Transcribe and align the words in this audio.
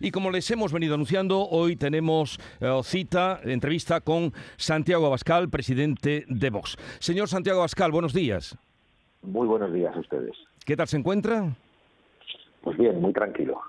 Y 0.00 0.10
como 0.10 0.30
les 0.30 0.50
hemos 0.50 0.72
venido 0.72 0.94
anunciando, 0.94 1.46
hoy 1.46 1.76
tenemos 1.76 2.38
eh, 2.60 2.80
cita, 2.82 3.40
entrevista 3.44 4.00
con 4.00 4.32
Santiago 4.56 5.06
Abascal, 5.06 5.50
presidente 5.50 6.24
de 6.26 6.50
Vox. 6.50 6.76
Señor 6.98 7.28
Santiago 7.28 7.60
Abascal, 7.60 7.92
buenos 7.92 8.14
días. 8.14 8.56
Muy 9.22 9.46
buenos 9.46 9.72
días 9.74 9.94
a 9.94 10.00
ustedes. 10.00 10.34
¿Qué 10.64 10.74
tal 10.74 10.88
se 10.88 10.96
encuentra? 10.96 11.54
Pues 12.62 12.78
bien, 12.78 13.00
muy 13.00 13.12
tranquilo. 13.12 13.60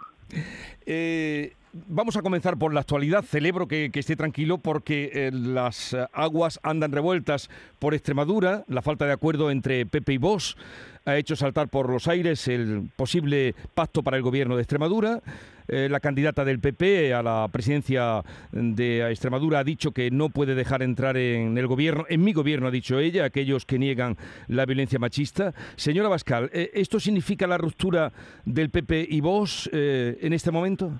Eh, 0.86 1.54
Vamos 1.74 2.18
a 2.18 2.22
comenzar 2.22 2.58
por 2.58 2.74
la 2.74 2.82
actualidad. 2.82 3.24
Celebro 3.24 3.66
que, 3.66 3.90
esté 3.94 4.18
tranquilo 4.18 4.58
porque 4.58 5.10
eh, 5.14 5.32
las 5.32 5.96
aguas 6.12 6.60
andan 6.64 6.92
revueltas 6.92 7.50
por 7.80 7.94
Extremadura. 7.94 8.66
La 8.68 8.82
falta 8.82 9.06
de 9.06 9.14
acuerdo 9.14 9.50
entre 9.50 9.86
Pepe 9.86 10.14
y 10.14 10.18
Vox 10.18 10.58
ha 11.06 11.16
hecho 11.16 11.38
saltar 11.38 11.70
por 11.70 11.90
los 11.90 12.10
aires 12.10 12.50
el 12.50 12.90
posible 12.98 13.56
pacto 13.74 14.04
para 14.04 14.18
el 14.18 14.24
gobierno 14.24 14.58
de 14.58 14.64
Extremadura. 14.64 15.22
Eh, 15.70 15.88
la 15.90 16.02
candidata 16.02 16.44
del 16.44 16.60
PP 16.60 17.14
a 17.14 17.24
la 17.24 17.48
presidencia 17.50 18.22
de 18.52 19.10
Extremadura 19.10 19.60
ha 19.60 19.64
dicho 19.64 19.92
que 19.92 20.12
no 20.12 20.28
puede 20.28 20.56
dejar 20.56 20.84
entrar 20.84 21.16
en 21.16 21.58
el 21.58 21.68
gobierno, 21.68 22.04
en 22.10 22.22
mi 22.22 22.34
gobierno 22.34 22.68
ha 22.68 22.72
dicho 22.72 23.00
ella, 23.00 23.24
aquellos 23.24 23.66
que 23.66 23.80
niegan 23.80 24.18
la 24.50 24.66
violencia 24.66 25.00
machista. 25.00 25.54
Señora 25.78 26.10
Bascal, 26.10 26.50
eh, 26.52 26.70
¿esto 26.74 27.00
significa 27.00 27.48
la 27.48 27.58
ruptura 27.58 28.12
del 28.44 28.70
PP 28.70 29.08
y 29.10 29.22
Vox 29.22 29.70
en 29.72 30.34
este 30.34 30.52
momento? 30.52 31.00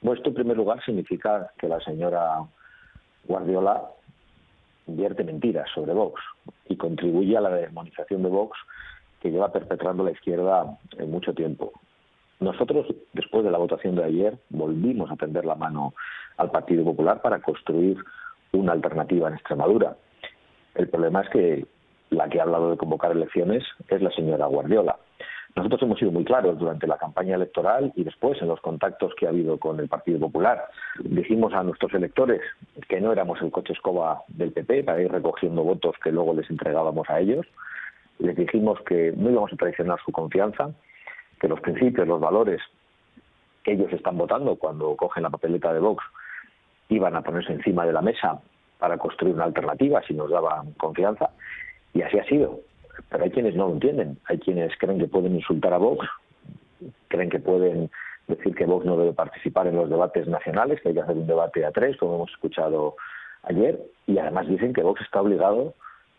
Bueno, 0.00 0.16
esto 0.16 0.28
en 0.30 0.34
primer 0.34 0.56
lugar 0.56 0.82
significa 0.84 1.50
que 1.58 1.68
la 1.68 1.80
señora 1.80 2.44
Guardiola 3.24 3.82
invierte 4.86 5.24
mentiras 5.24 5.68
sobre 5.74 5.92
Vox 5.92 6.20
y 6.68 6.76
contribuye 6.76 7.36
a 7.36 7.40
la 7.40 7.50
demonización 7.50 8.22
de 8.22 8.28
Vox 8.28 8.56
que 9.20 9.30
lleva 9.30 9.52
perpetrando 9.52 10.04
la 10.04 10.12
izquierda 10.12 10.78
en 10.96 11.10
mucho 11.10 11.34
tiempo. 11.34 11.72
Nosotros, 12.40 12.86
después 13.12 13.44
de 13.44 13.50
la 13.50 13.58
votación 13.58 13.96
de 13.96 14.04
ayer, 14.04 14.38
volvimos 14.48 15.10
a 15.10 15.16
tender 15.16 15.44
la 15.44 15.56
mano 15.56 15.94
al 16.36 16.50
Partido 16.50 16.84
Popular 16.84 17.20
para 17.20 17.40
construir 17.40 17.98
una 18.52 18.72
alternativa 18.72 19.28
en 19.28 19.34
Extremadura. 19.34 19.96
El 20.74 20.88
problema 20.88 21.22
es 21.22 21.30
que 21.30 21.66
la 22.10 22.28
que 22.28 22.38
ha 22.38 22.44
hablado 22.44 22.70
de 22.70 22.76
convocar 22.76 23.10
elecciones 23.10 23.64
es 23.88 24.00
la 24.00 24.10
señora 24.12 24.46
Guardiola. 24.46 24.96
Nosotros 25.58 25.82
hemos 25.82 25.98
sido 25.98 26.12
muy 26.12 26.24
claros 26.24 26.56
durante 26.56 26.86
la 26.86 26.98
campaña 26.98 27.34
electoral 27.34 27.92
y 27.96 28.04
después 28.04 28.40
en 28.40 28.46
los 28.46 28.60
contactos 28.60 29.12
que 29.16 29.26
ha 29.26 29.30
habido 29.30 29.58
con 29.58 29.80
el 29.80 29.88
Partido 29.88 30.20
Popular. 30.20 30.68
Dijimos 31.02 31.52
a 31.52 31.64
nuestros 31.64 31.92
electores 31.94 32.40
que 32.88 33.00
no 33.00 33.10
éramos 33.10 33.42
el 33.42 33.50
coche 33.50 33.72
escoba 33.72 34.22
del 34.28 34.52
PP 34.52 34.84
para 34.84 35.02
ir 35.02 35.10
recogiendo 35.10 35.64
votos 35.64 35.96
que 36.00 36.12
luego 36.12 36.32
les 36.32 36.48
entregábamos 36.48 37.10
a 37.10 37.18
ellos. 37.18 37.44
Les 38.20 38.36
dijimos 38.36 38.80
que 38.82 39.12
no 39.16 39.30
íbamos 39.30 39.52
a 39.52 39.56
traicionar 39.56 39.98
su 40.06 40.12
confianza, 40.12 40.70
que 41.40 41.48
los 41.48 41.60
principios, 41.60 42.06
los 42.06 42.20
valores 42.20 42.62
que 43.64 43.72
ellos 43.72 43.92
están 43.92 44.16
votando 44.16 44.54
cuando 44.54 44.94
cogen 44.94 45.24
la 45.24 45.30
papeleta 45.30 45.72
de 45.72 45.80
Vox 45.80 46.04
iban 46.88 47.16
a 47.16 47.22
ponerse 47.22 47.52
encima 47.52 47.84
de 47.84 47.94
la 47.94 48.00
mesa 48.00 48.40
para 48.78 48.96
construir 48.96 49.34
una 49.34 49.46
alternativa 49.46 50.02
si 50.06 50.14
nos 50.14 50.30
daban 50.30 50.74
confianza. 50.74 51.30
Y 51.94 52.02
así 52.02 52.16
ha 52.16 52.24
sido. 52.26 52.60
Pero 53.08 53.24
hay 53.24 53.30
quienes 53.30 53.54
no 53.54 53.68
lo 53.68 53.74
entienden. 53.74 54.18
Hay 54.26 54.38
quienes 54.38 54.76
creen 54.78 54.98
que 54.98 55.06
pueden 55.06 55.34
insultar 55.34 55.72
a 55.72 55.78
Vox, 55.78 56.06
creen 57.08 57.30
que 57.30 57.38
pueden 57.38 57.90
decir 58.26 58.54
que 58.54 58.66
Vox 58.66 58.84
no 58.84 58.96
debe 58.96 59.12
participar 59.12 59.66
en 59.66 59.76
los 59.76 59.88
debates 59.88 60.26
nacionales, 60.28 60.80
que 60.80 60.88
hay 60.88 60.94
que 60.94 61.00
hacer 61.00 61.16
un 61.16 61.26
debate 61.26 61.64
a 61.64 61.72
tres, 61.72 61.96
como 61.96 62.16
hemos 62.16 62.30
escuchado 62.30 62.96
ayer, 63.42 63.80
y 64.06 64.18
además 64.18 64.48
dicen 64.48 64.72
que 64.72 64.82
Vox 64.82 65.00
está 65.00 65.22
obligado 65.22 65.74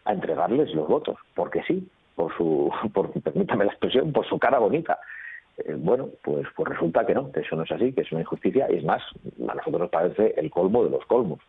a 0.06 0.14
entregarles 0.14 0.74
los 0.74 0.88
votos, 0.88 1.18
porque 1.36 1.62
sí, 1.68 1.88
por 2.16 2.36
su, 2.36 2.72
por, 2.94 3.12
permítame 3.22 3.66
la 3.66 3.72
expresión, 3.72 4.12
por 4.12 4.28
su 4.28 4.40
cara 4.40 4.60
bonita. 4.60 5.00
Eh, 5.58 5.76
bueno, 5.78 6.10
pues, 6.24 6.48
pues 6.56 6.70
resulta 6.70 7.06
que 7.06 7.14
no, 7.14 7.32
que 7.32 7.42
eso 7.42 7.56
no 7.56 7.64
es 7.64 7.72
así, 7.72 7.94
que 7.94 8.02
es 8.02 8.12
una 8.12 8.22
injusticia, 8.22 8.68
y 8.72 8.78
es 8.78 8.84
más, 8.84 9.04
a 9.48 9.54
nosotros 9.54 9.82
nos 9.82 9.90
parece 9.90 10.34
el 10.38 10.50
colmo 10.50 10.84
de 10.84 10.90
los 10.90 11.06
colmos 11.06 11.40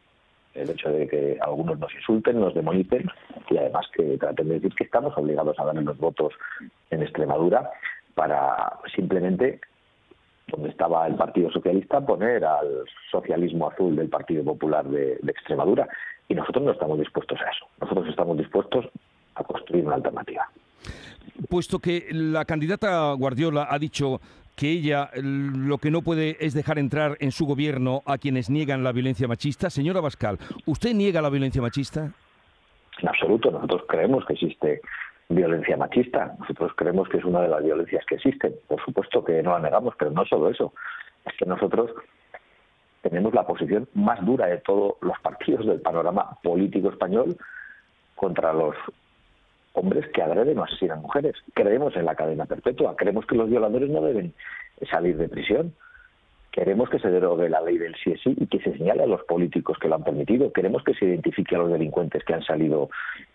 el 0.55 0.71
hecho 0.71 0.91
de 0.91 1.07
que 1.07 1.39
algunos 1.41 1.79
nos 1.79 1.95
insulten, 1.95 2.41
nos 2.41 2.55
demonicen 2.55 3.09
y 3.51 3.59
además 3.59 3.87
que 3.95 4.17
traten 4.17 4.49
de 4.49 4.55
decir 4.55 4.75
que 4.75 4.85
estamos 4.85 5.13
obligados 5.17 5.59
a 5.59 5.65
darle 5.65 5.83
los 5.83 5.99
votos 5.99 6.33
en 6.91 7.03
Extremadura 7.03 7.71
para 8.15 8.79
simplemente 8.95 9.61
donde 10.49 10.69
estaba 10.69 11.07
el 11.07 11.17
Partido 11.17 11.51
Socialista 11.51 12.05
poner 12.05 12.45
al 12.45 12.85
socialismo 13.11 13.69
azul 13.69 13.97
del 13.97 14.09
Partido 14.09 14.45
Popular 14.45 14.87
de, 14.89 15.21
Extremadura 15.27 15.89
y 16.29 16.35
nosotros 16.35 16.65
no 16.65 16.73
estamos 16.73 16.99
dispuestos 16.99 17.39
a 17.41 17.51
eso. 17.51 17.67
Nosotros 17.81 18.09
estamos 18.09 18.39
dispuestos 18.39 18.87
a 19.35 19.45
construir 19.45 19.87
una 19.87 19.97
alternativa. 19.97 20.49
Puesto 21.49 21.79
que 21.79 22.09
la 22.13 22.45
candidata 22.45 23.13
Guardiola 23.15 23.69
ha 23.71 23.79
dicho 23.79 24.21
que 24.57 24.71
ella 24.71 25.11
lo 25.15 25.79
que 25.79 25.91
no 25.91 26.03
puede 26.03 26.37
es 26.41 26.53
dejar 26.53 26.79
entrar 26.79 27.17
en 27.21 27.33
su 27.33 27.47
gobierno 27.47 28.03
a 28.07 28.19
quienes 28.19 28.51
niegan 28.51 28.85
la 28.85 28.93
violencia 28.93 29.27
machista. 29.27 29.71
Señora 29.71 30.01
Bascal, 30.01 30.39
¿usted 30.67 30.95
niega 30.95 31.23
la 31.23 31.31
violencia 31.31 31.63
machista? 31.63 32.13
En 33.03 33.09
absoluto, 33.09 33.51
nosotros 33.51 33.83
creemos 33.89 34.25
que 34.27 34.35
existe 34.35 34.81
violencia 35.29 35.77
machista, 35.77 36.35
nosotros 36.39 36.73
creemos 36.77 37.09
que 37.09 37.19
es 37.19 37.25
una 37.25 37.41
de 37.41 37.49
las 37.49 37.63
violencias 37.63 38.05
que 38.07 38.17
existen. 38.17 38.55
Por 38.67 38.85
supuesto 38.85 39.25
que 39.25 39.43
no 39.43 39.53
la 39.53 39.61
negamos, 39.61 39.95
pero 39.99 40.11
no 40.11 40.25
solo 40.25 40.51
eso, 40.51 40.73
es 41.25 41.33
que 41.37 41.47
nosotros 41.47 41.91
tenemos 43.03 43.33
la 43.33 43.47
posición 43.47 43.89
más 43.95 44.25
dura 44.25 44.47
de 44.47 44.59
todos 44.59 44.95
los 45.01 45.19
partidos 45.21 45.67
del 45.67 45.81
panorama 45.81 46.37
político 46.43 46.91
español 46.91 47.37
contra 48.15 48.53
los 48.53 48.77
hombres 49.73 50.07
que 50.13 50.23
agreden 50.23 50.59
o 50.59 50.65
asesinan 50.65 51.01
mujeres. 51.01 51.35
Creemos 51.55 51.97
en 51.97 52.05
la 52.05 52.15
cadena 52.15 52.45
perpetua, 52.45 52.97
creemos 52.97 53.25
que 53.27 53.37
los 53.37 53.49
violadores 53.49 53.89
no 53.89 54.03
deben 54.03 54.35
salir 54.91 55.17
de 55.17 55.29
prisión. 55.29 55.75
Queremos 56.53 56.91
que 56.91 56.99
se 56.99 57.11
derogue 57.11 57.49
la 57.49 57.61
ley 57.61 57.79
del 57.79 57.95
sí 57.97 58.15
y 58.25 58.47
que 58.47 58.59
se 58.61 58.77
señale 58.77 59.05
a 59.05 59.07
los 59.07 59.23
políticos 59.25 59.79
que 59.79 59.89
lo 59.89 59.95
han 59.95 60.05
permitido. 60.05 60.53
Queremos 60.53 60.83
que 60.83 60.95
se 60.95 61.05
identifique 61.05 61.55
a 61.55 61.59
los 61.59 61.71
delincuentes 61.71 62.25
que 62.25 62.35
han 62.35 62.43
salido 62.43 62.91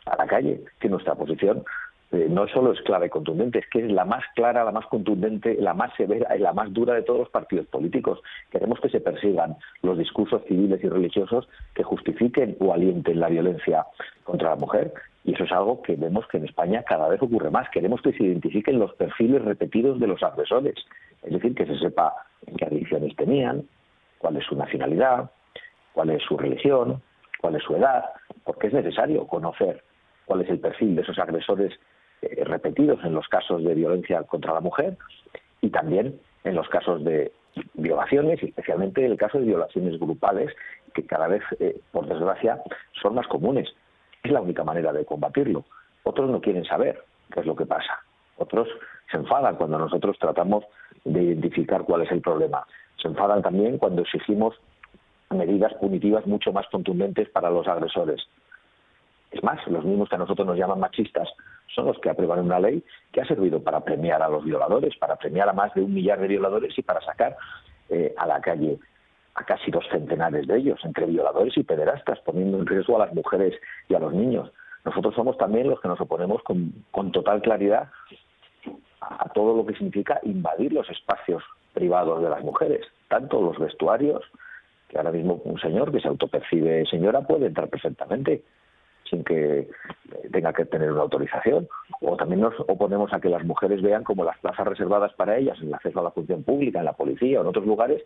a 0.05 0.17
la 0.17 0.27
calle. 0.27 0.61
Que 0.79 0.89
nuestra 0.89 1.15
posición 1.15 1.63
eh, 2.11 2.27
no 2.29 2.47
solo 2.47 2.71
es 2.71 2.81
clara 2.81 3.05
y 3.05 3.09
contundente, 3.09 3.59
es 3.59 3.69
que 3.69 3.79
es 3.79 3.91
la 3.91 4.05
más 4.05 4.23
clara, 4.35 4.63
la 4.63 4.71
más 4.71 4.85
contundente, 4.87 5.55
la 5.59 5.73
más 5.73 5.93
severa 5.95 6.35
y 6.35 6.39
la 6.39 6.53
más 6.53 6.71
dura 6.73 6.93
de 6.93 7.01
todos 7.01 7.19
los 7.19 7.29
partidos 7.29 7.67
políticos. 7.67 8.21
Queremos 8.51 8.79
que 8.79 8.89
se 8.89 9.01
persigan 9.01 9.55
los 9.81 9.97
discursos 9.97 10.43
civiles 10.47 10.83
y 10.83 10.89
religiosos 10.89 11.47
que 11.73 11.83
justifiquen 11.83 12.57
o 12.59 12.73
alienten 12.73 13.19
la 13.19 13.29
violencia 13.29 13.85
contra 14.23 14.51
la 14.51 14.55
mujer. 14.55 14.93
Y 15.25 15.33
eso 15.33 15.43
es 15.43 15.51
algo 15.51 15.81
que 15.81 15.95
vemos 15.95 16.27
que 16.27 16.37
en 16.37 16.45
España 16.45 16.83
cada 16.83 17.07
vez 17.09 17.21
ocurre 17.21 17.49
más. 17.49 17.67
Queremos 17.71 18.01
que 18.01 18.13
se 18.13 18.23
identifiquen 18.23 18.79
los 18.79 18.93
perfiles 18.93 19.43
repetidos 19.43 19.99
de 19.99 20.07
los 20.07 20.21
agresores. 20.21 20.75
Es 21.23 21.33
decir, 21.33 21.55
que 21.55 21.65
se 21.65 21.77
sepa 21.79 22.13
qué 22.57 22.65
adicciones 22.65 23.15
tenían, 23.15 23.67
cuál 24.19 24.37
es 24.37 24.45
su 24.45 24.55
nacionalidad, 24.55 25.31
cuál 25.93 26.11
es 26.11 26.21
su 26.23 26.37
religión, 26.37 27.01
cuál 27.41 27.55
es 27.55 27.63
su 27.63 27.75
edad, 27.75 28.05
porque 28.43 28.67
es 28.67 28.73
necesario 28.73 29.25
conocer 29.25 29.83
cuál 30.25 30.41
es 30.41 30.49
el 30.49 30.59
perfil 30.59 30.95
de 30.95 31.01
esos 31.01 31.17
agresores 31.17 31.73
eh, 32.21 32.43
repetidos 32.45 33.03
en 33.03 33.13
los 33.13 33.27
casos 33.27 33.63
de 33.63 33.73
violencia 33.73 34.23
contra 34.23 34.53
la 34.53 34.61
mujer 34.61 34.97
y 35.61 35.69
también 35.69 36.19
en 36.43 36.55
los 36.55 36.69
casos 36.69 37.03
de 37.03 37.31
violaciones, 37.73 38.41
especialmente 38.43 39.03
en 39.03 39.11
el 39.11 39.17
caso 39.17 39.39
de 39.39 39.45
violaciones 39.45 39.99
grupales, 39.99 40.51
que 40.93 41.03
cada 41.05 41.27
vez, 41.27 41.41
eh, 41.59 41.79
por 41.91 42.07
desgracia, 42.07 42.61
son 43.01 43.15
más 43.15 43.27
comunes. 43.27 43.73
Es 44.25 44.31
la 44.31 44.41
única 44.41 44.63
manera 44.63 44.91
de 44.91 45.05
combatirlo. 45.05 45.65
Otros 46.01 46.31
no 46.31 46.41
quieren 46.41 46.65
saber 46.65 46.99
qué 47.31 47.41
es 47.41 47.45
lo 47.45 47.55
que 47.55 47.67
pasa. 47.67 47.99
Otros 48.37 48.67
se 49.11 49.17
enfadan 49.17 49.55
cuando 49.55 49.77
nosotros 49.77 50.17
tratamos 50.17 50.63
de 51.03 51.21
identificar 51.21 51.83
cuál 51.83 52.01
es 52.01 52.11
el 52.11 52.21
problema. 52.21 52.65
Se 52.99 53.07
enfadan 53.07 53.43
también 53.43 53.77
cuando 53.77 54.01
exigimos 54.01 54.55
medidas 55.29 55.75
punitivas 55.75 56.25
mucho 56.25 56.51
más 56.51 56.65
contundentes 56.71 57.29
para 57.29 57.51
los 57.51 57.67
agresores. 57.67 58.19
Es 59.29 59.43
más, 59.43 59.59
los 59.67 59.85
mismos 59.85 60.09
que 60.09 60.15
a 60.15 60.17
nosotros 60.17 60.47
nos 60.47 60.57
llaman 60.57 60.79
machistas 60.79 61.29
son 61.75 61.85
los 61.85 61.99
que 61.99 62.09
aprueban 62.09 62.39
una 62.39 62.59
ley 62.59 62.83
que 63.11 63.21
ha 63.21 63.27
servido 63.27 63.61
para 63.61 63.81
premiar 63.81 64.23
a 64.23 64.29
los 64.29 64.43
violadores, 64.43 64.97
para 64.97 65.17
premiar 65.17 65.49
a 65.49 65.53
más 65.53 65.71
de 65.75 65.83
un 65.83 65.93
millar 65.93 66.19
de 66.19 66.29
violadores 66.29 66.75
y 66.75 66.81
para 66.81 66.99
sacar 67.01 67.37
eh, 67.89 68.15
a 68.17 68.25
la 68.25 68.41
calle 68.41 68.79
a 69.35 69.43
casi 69.43 69.69
dos 69.69 69.85
centenares 69.91 70.47
de 70.47 70.57
ellos, 70.57 70.79
entre 70.83 71.05
violadores 71.05 71.57
y 71.57 71.63
pederastas, 71.63 72.19
poniendo 72.21 72.57
en 72.57 72.65
riesgo 72.65 72.95
a 72.95 73.05
las 73.05 73.13
mujeres 73.13 73.53
y 73.89 73.93
a 73.93 73.99
los 73.99 74.13
niños. 74.13 74.51
Nosotros 74.85 75.13
somos 75.15 75.37
también 75.37 75.69
los 75.69 75.81
que 75.81 75.87
nos 75.87 75.99
oponemos 75.99 76.41
con, 76.43 76.73
con 76.91 77.11
total 77.11 77.41
claridad 77.41 77.89
a, 79.01 79.29
todo 79.29 79.57
lo 79.57 79.65
que 79.65 79.73
significa 79.73 80.19
invadir 80.23 80.71
los 80.73 80.89
espacios 80.89 81.43
privados 81.73 82.21
de 82.21 82.29
las 82.29 82.43
mujeres, 82.43 82.85
tanto 83.09 83.41
los 83.41 83.59
vestuarios, 83.59 84.23
que 84.87 84.97
ahora 84.97 85.11
mismo 85.11 85.41
un 85.43 85.59
señor 85.59 85.91
que 85.91 85.99
se 85.99 86.07
autopercibe 86.07 86.85
señora 86.85 87.21
puede 87.21 87.47
entrar 87.47 87.67
perfectamente 87.67 88.43
sin 89.09 89.23
que 89.23 89.67
tenga 90.31 90.53
que 90.53 90.65
tener 90.65 90.91
una 90.91 91.01
autorización. 91.01 91.67
O 92.01 92.15
también 92.15 92.41
nos 92.41 92.59
oponemos 92.61 93.13
a 93.13 93.19
que 93.19 93.29
las 93.29 93.43
mujeres 93.43 93.81
vean 93.81 94.03
como 94.03 94.23
las 94.23 94.37
plazas 94.39 94.67
reservadas 94.67 95.13
para 95.13 95.37
ellas 95.37 95.57
en 95.61 95.67
el 95.67 95.73
acceso 95.73 95.99
a 95.99 96.03
la 96.03 96.11
función 96.11 96.43
pública, 96.43 96.79
en 96.79 96.85
la 96.85 96.93
policía 96.93 97.39
o 97.39 97.41
en 97.41 97.47
otros 97.47 97.65
lugares, 97.65 98.03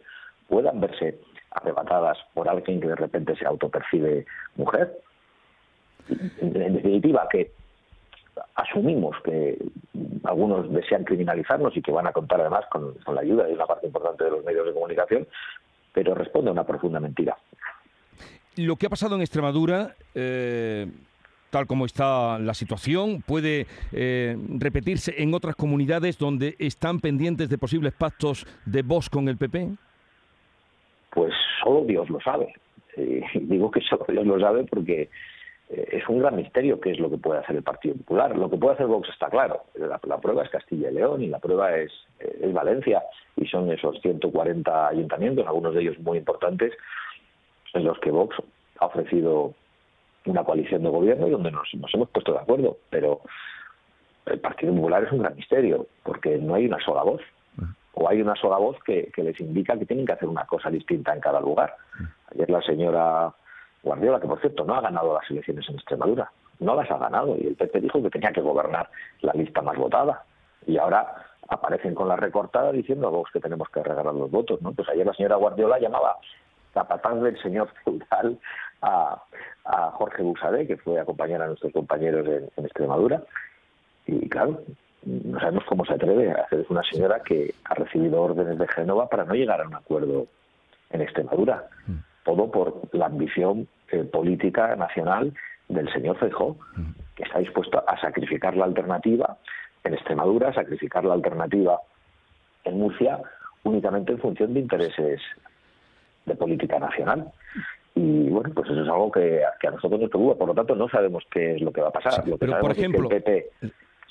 puedan 0.50 0.82
verse 0.82 1.20
arrebatadas 1.52 2.18
por 2.34 2.50
alguien 2.50 2.82
que 2.82 2.88
de 2.88 2.96
repente 2.96 3.36
se 3.36 3.46
autopercibe 3.46 4.26
mujer. 4.56 5.00
En 6.42 6.74
definitiva, 6.74 7.28
que 7.32 7.52
asumimos 8.56 9.16
que 9.24 9.58
algunos 10.24 10.72
desean 10.72 11.04
criminalizarnos 11.04 11.76
y 11.76 11.82
que 11.82 11.92
van 11.92 12.08
a 12.08 12.12
contar 12.12 12.42
además 12.42 12.66
con, 12.72 12.96
la 13.14 13.22
ayuda 13.22 13.46
de 13.46 13.54
una 13.54 13.66
parte 13.66 13.88
importante 13.88 14.24
de 14.24 14.32
los 14.32 14.44
medios 14.44 14.66
de 14.66 14.74
comunicación, 14.74 15.28
pero 15.94 16.16
responde 16.16 16.50
a 16.50 16.54
una 16.54 16.66
profunda 16.66 17.00
mentira. 17.00 17.38
Lo 18.56 18.76
que 18.76 18.88
ha 18.88 18.90
pasado 18.90 19.16
en 19.16 19.22
Extremadura, 19.22 19.96
eh, 20.16 20.88
tal 21.50 21.68
como 21.68 21.86
está 21.86 22.40
la 22.40 22.54
situación, 22.54 23.22
puede 23.22 23.68
eh, 23.92 24.36
repetirse 24.58 25.22
en 25.22 25.34
otras 25.34 25.56
comunidades 25.56 26.18
donde 26.18 26.56
están 26.60 27.00
pendientes 27.00 27.50
de 27.50 27.58
posibles 27.58 27.94
pactos 27.94 28.46
de 28.66 28.82
Vox 28.82 29.10
con 29.10 29.30
el 29.30 29.38
PP? 29.38 29.70
Pues 31.12 31.34
solo 31.64 31.84
Dios 31.86 32.10
lo 32.10 32.20
sabe. 32.22 32.54
digo 32.96 33.72
que 33.72 33.82
solo 33.82 34.06
Dios 34.08 34.26
lo 34.26 34.40
sabe 34.40 34.64
porque 34.66 35.10
eh, 35.70 35.88
es 35.92 36.10
un 36.10 36.20
gran 36.20 36.36
misterio 36.36 36.80
qué 36.80 36.92
es 36.92 37.00
lo 37.00 37.10
que 37.10 37.18
puede 37.18 37.40
hacer 37.40 37.56
el 37.56 37.64
Partido 37.64 37.96
Popular. 37.96 38.36
Lo 38.36 38.50
que 38.50 38.58
puede 38.58 38.74
hacer 38.74 38.88
Vox 38.88 39.10
está 39.10 39.30
claro. 39.30 39.64
La, 39.76 40.18
prueba 40.18 40.44
es 40.44 40.50
Castilla 40.50 40.90
y 40.90 40.94
León 40.94 41.22
y 41.22 41.28
la 41.28 41.40
prueba 41.40 41.76
es, 41.78 41.92
eh, 42.20 42.52
Valencia 42.54 43.04
y 43.36 43.46
son 43.48 43.72
esos 43.72 44.00
140 44.02 44.88
ayuntamientos, 44.88 45.48
algunos 45.48 45.74
de 45.74 45.82
ellos 45.82 46.00
muy 46.00 46.18
importantes, 46.18 46.74
en 47.74 47.84
los 47.84 48.00
que 48.00 48.12
Vox 48.12 48.36
ha 48.80 48.88
ofrecido 48.88 49.54
una 50.26 50.44
coalición 50.44 50.84
de 50.84 50.90
gobierno 50.90 51.28
y 51.28 51.32
donde 51.32 51.52
nos 51.52 51.68
hemos 51.74 52.10
puesto 52.10 52.34
de 52.34 52.40
acuerdo. 52.40 52.78
Pero 52.90 53.22
el 54.26 54.40
Partido 54.40 54.74
Popular 54.74 55.04
es 55.04 55.12
un 55.12 55.20
gran 55.20 55.36
misterio 55.36 55.88
porque 56.04 56.38
no 56.38 56.56
hay 56.56 56.66
una 56.66 56.80
sola 56.80 57.04
voz 57.04 57.22
o 58.00 58.08
hay 58.08 58.22
una 58.22 58.36
sola 58.36 58.58
voz 58.58 58.78
que, 58.84 59.12
les 59.18 59.40
indica 59.42 59.78
que 59.78 59.86
tienen 59.86 60.06
que 60.06 60.14
hacer 60.14 60.30
una 60.30 60.46
cosa 60.46 60.70
distinta 60.70 61.14
en 61.14 61.20
cada 61.20 61.42
lugar. 61.42 61.76
Ayer 62.32 62.50
la 62.50 62.62
señora 62.62 63.34
Guardiola, 63.84 64.22
que 64.22 64.28
por 64.28 64.40
cierto 64.40 64.64
no 64.64 64.76
ha 64.76 64.82
ganado 64.82 65.16
las 65.16 65.30
elecciones 65.30 65.68
en 65.68 65.76
Extremadura, 65.76 66.32
no 66.60 66.76
las 66.76 66.90
ha 66.90 66.98
ganado 66.98 67.36
y 67.38 67.48
el 67.48 67.56
PP 67.56 67.82
dijo 67.82 68.02
que 68.02 68.10
tenía 68.10 68.32
que 68.32 68.42
gobernar 68.42 68.90
la 69.22 69.34
lista 69.34 69.62
más 69.62 69.78
votada 69.78 70.24
y 70.66 70.78
ahora 70.78 71.14
aparecen 71.50 71.94
con 71.94 72.08
la 72.08 72.16
recortada 72.16 72.72
diciendo 72.72 73.08
a 73.08 73.12
Vox 73.12 73.32
que 73.32 73.40
tenemos 73.40 73.68
que 73.70 73.84
regalar 73.84 74.14
los 74.14 74.32
votos, 74.32 74.62
¿no? 74.62 74.72
Pues 74.72 74.88
ayer 74.90 75.06
la 75.06 75.14
señora 75.14 75.36
Guardiola 75.36 75.80
llamaba 75.80 76.18
capataz 76.74 77.22
del 77.22 77.42
señor 77.42 77.70
feudal 77.84 78.40
a, 78.82 79.22
a 79.66 79.92
Jorge 79.92 80.24
Busadé, 80.24 80.68
que 80.68 80.78
fue 80.78 81.00
a 81.00 81.02
acompañar 81.02 81.42
a 81.42 81.48
nuestros 81.48 81.74
compañeros 81.74 82.26
en, 82.28 82.66
Extremadura 82.66 83.24
y 84.06 84.30
claro, 84.30 84.62
no 85.06 85.40
sabemos 85.40 85.64
cómo 85.66 85.86
se 85.86 85.94
atreve 85.94 86.32
a 86.32 86.44
hacer 86.44 86.66
una 86.70 86.84
señora 86.84 87.22
que 87.24 87.54
ha 87.66 87.74
recibido 87.74 88.22
órdenes 88.22 88.58
de 88.58 88.68
Génova 88.68 89.08
para 89.08 89.26
no 89.26 89.34
llegar 89.34 89.62
a 89.62 89.68
un 89.68 89.76
acuerdo 89.76 90.28
en 90.92 91.02
Extremadura. 91.02 91.66
Mm 91.88 92.10
todo 92.30 92.52
por 92.52 92.82
la 92.92 93.08
ambición 93.08 93.68
eh, 93.92 94.04
política 94.04 94.76
nacional 94.76 95.34
del 95.68 95.92
señor 95.92 96.18
Feijó, 96.18 96.58
que 97.16 97.24
está 97.24 97.40
dispuesto 97.40 97.84
a 97.88 98.00
sacrificar 98.00 98.56
la 98.56 98.66
alternativa 98.66 99.38
en 99.84 99.94
Extremadura, 99.94 100.54
sacrificar 100.54 101.06
la 101.06 101.14
alternativa 101.14 101.80
en 102.64 102.80
Murcia, 102.80 103.20
únicamente 103.64 104.12
en 104.12 104.20
función 104.20 104.54
de 104.54 104.60
intereses 104.60 105.22
de 106.26 106.36
política 106.36 106.80
nacional. 106.80 107.32
Y 107.96 108.30
bueno, 108.30 108.52
pues 108.54 108.70
eso 108.70 108.82
es 108.82 108.88
algo 108.88 109.12
que, 109.12 109.42
a 109.44 109.72
nosotros 109.72 110.00
nos 110.00 110.10
preocupa. 110.10 110.38
Por 110.38 110.48
lo 110.50 110.54
tanto, 110.54 110.76
no 110.76 110.88
sabemos 110.90 111.24
qué 111.32 111.56
es 111.56 111.62
lo 111.62 111.72
que 111.72 111.82
va 111.82 111.90
a 111.90 111.92
pasar. 111.92 112.24
pero, 112.40 112.60
por 112.60 112.72
ejemplo, 112.72 113.10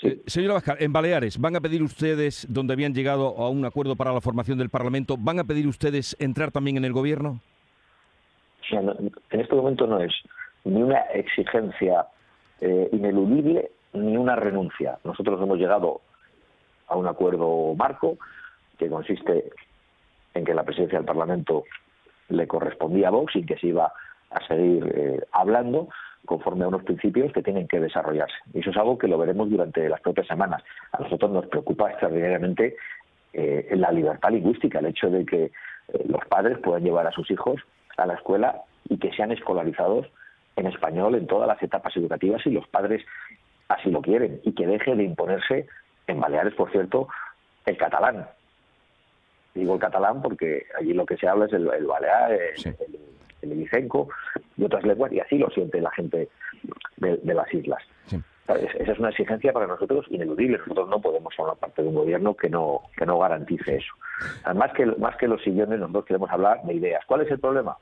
eh, 0.03 0.23
señora 0.27 0.55
Vázquez, 0.55 0.77
en 0.81 0.93
Baleares, 0.93 1.39
¿van 1.39 1.57
a 1.57 1.61
pedir 1.61 1.83
ustedes, 1.83 2.47
donde 2.49 2.73
habían 2.73 2.95
llegado 2.95 3.37
a 3.39 3.49
un 3.49 3.65
acuerdo 3.65 3.97
para 3.97 4.13
la 4.13 4.21
formación 4.21 4.59
del 4.59 4.71
Parlamento, 4.71 5.17
¿van 5.19 5.39
a 5.41 5.45
pedir 5.45 5.67
ustedes 5.67 6.17
entrar 6.19 6.51
también 6.51 6.77
en 6.77 6.85
el 6.85 6.93
gobierno? 6.93 7.41
en 8.71 9.41
este 9.41 9.55
momento 9.55 9.87
no 9.87 9.99
es 9.99 10.13
ni 10.65 10.83
una 10.83 10.99
exigencia 11.15 12.07
eh, 12.61 12.89
ineludible 12.93 13.71
ni 13.95 14.17
una 14.17 14.37
renuncia. 14.37 14.99
Nosotros 15.05 15.41
hemos 15.41 15.59
llegado 15.59 16.03
a 16.89 16.97
un 16.97 17.07
acuerdo 17.07 17.75
marco 17.75 18.19
que 18.79 18.89
consiste 18.89 19.51
en 20.35 20.45
que 20.45 20.55
la 20.55 20.65
presidencia 20.65 20.99
del 20.99 21.07
Parlamento 21.07 21.65
le 22.29 22.47
correspondía 22.47 23.09
a 23.09 23.13
Vox 23.13 23.37
y 23.37 23.47
que 23.47 23.57
se 23.57 23.69
iba 23.69 23.93
a 24.31 24.47
seguir 24.47 24.93
eh, 24.95 25.25
hablando 25.33 25.89
conforme 26.29 26.65
a 26.65 26.69
unos 26.69 26.85
principios 26.85 27.33
que 27.33 27.43
tienen 27.43 27.67
que 27.67 27.81
desarrollarse. 27.81 28.37
Y 28.53 28.61
eso 28.61 28.71
es 28.71 28.77
algo 28.77 28.99
que 28.99 29.09
lo 29.09 29.17
veremos 29.17 29.49
durante 29.49 29.89
las 29.89 30.01
propias 30.03 30.27
semanas. 30.27 30.63
A 30.93 31.03
nosotros 31.03 31.31
nos 31.31 31.47
preocupa 31.47 31.91
extraordinariamente 31.91 32.77
eh, 33.33 33.69
la 33.73 33.91
libertad 33.91 34.31
lingüística, 34.31 34.79
el 34.79 34.87
hecho 34.87 35.09
de 35.09 35.25
que 35.25 35.51
los 36.07 36.23
padres 36.27 36.59
puedan 36.59 36.85
llevar 36.85 37.07
a 37.07 37.13
sus 37.13 37.31
hijos 37.31 37.63
a 37.97 38.07
la 38.07 38.15
escuela 38.15 38.63
y 38.91 38.99
que 38.99 39.11
sean 39.13 39.33
escolarizados 39.33 40.07
en 40.57 40.67
español 40.67 41.15
en 41.15 41.27
todas 41.27 41.49
las 41.49 41.63
etapas 41.63 41.97
educativas 41.97 42.43
si 42.43 42.51
los 42.51 42.69
padres 42.69 43.05
así 43.69 43.91
lo 43.91 44.03
quieren 44.03 44.41
y 44.45 44.53
que 44.53 44.67
deje 44.67 44.95
de 44.95 45.05
imponerse 45.05 45.67
en 46.07 46.21
Baleares, 46.21 46.55
por 46.55 46.71
cierto, 46.71 47.09
el 47.65 47.77
catalán. 47.77 48.27
Digo 49.55 49.75
el 49.75 49.81
catalán 49.81 50.21
porque 50.23 50.67
allí 50.79 50.93
lo 50.93 51.07
que 51.07 51.17
se 51.17 51.27
habla 51.27 51.47
es 51.47 51.53
el, 51.53 51.67
balear, 51.87 52.33
el, 52.33 52.67
el, 52.67 52.99
y 53.43 54.65
otras 54.65 54.85
lenguas 54.85 55.13
y 55.13 55.21
así 55.21 55.39
lo 55.39 55.51
siente 55.51 55.81
la 55.81 55.91
gente 55.93 56.29
de, 56.97 57.35
las 57.35 57.53
islas. 57.55 57.83
Esa 58.49 58.93
es 58.93 58.99
una 58.99 59.11
exigencia 59.11 59.53
para 59.53 59.67
nosotros 59.67 60.07
ineludible. 60.09 60.59
Nosotros 60.59 60.89
no 60.89 61.01
podemos 61.01 61.35
formar 61.35 61.57
parte 61.57 61.83
de 61.83 61.89
un 61.89 61.95
gobierno 61.95 62.35
que 62.35 62.49
no 62.49 62.83
que 62.97 63.05
no 63.05 63.19
garantice 63.19 63.77
eso. 63.77 63.93
Más 64.55 64.73
que 64.73 64.87
más 64.87 65.17
que 65.17 65.29
los 65.29 65.43
sillones, 65.43 65.79
nosotros 65.79 66.07
queremos 66.07 66.31
hablar 66.31 66.63
de 66.63 66.75
ideas. 66.75 67.05
¿Cuál 67.07 67.23
es 67.23 67.31
el 67.31 67.39
problema? 67.39 67.77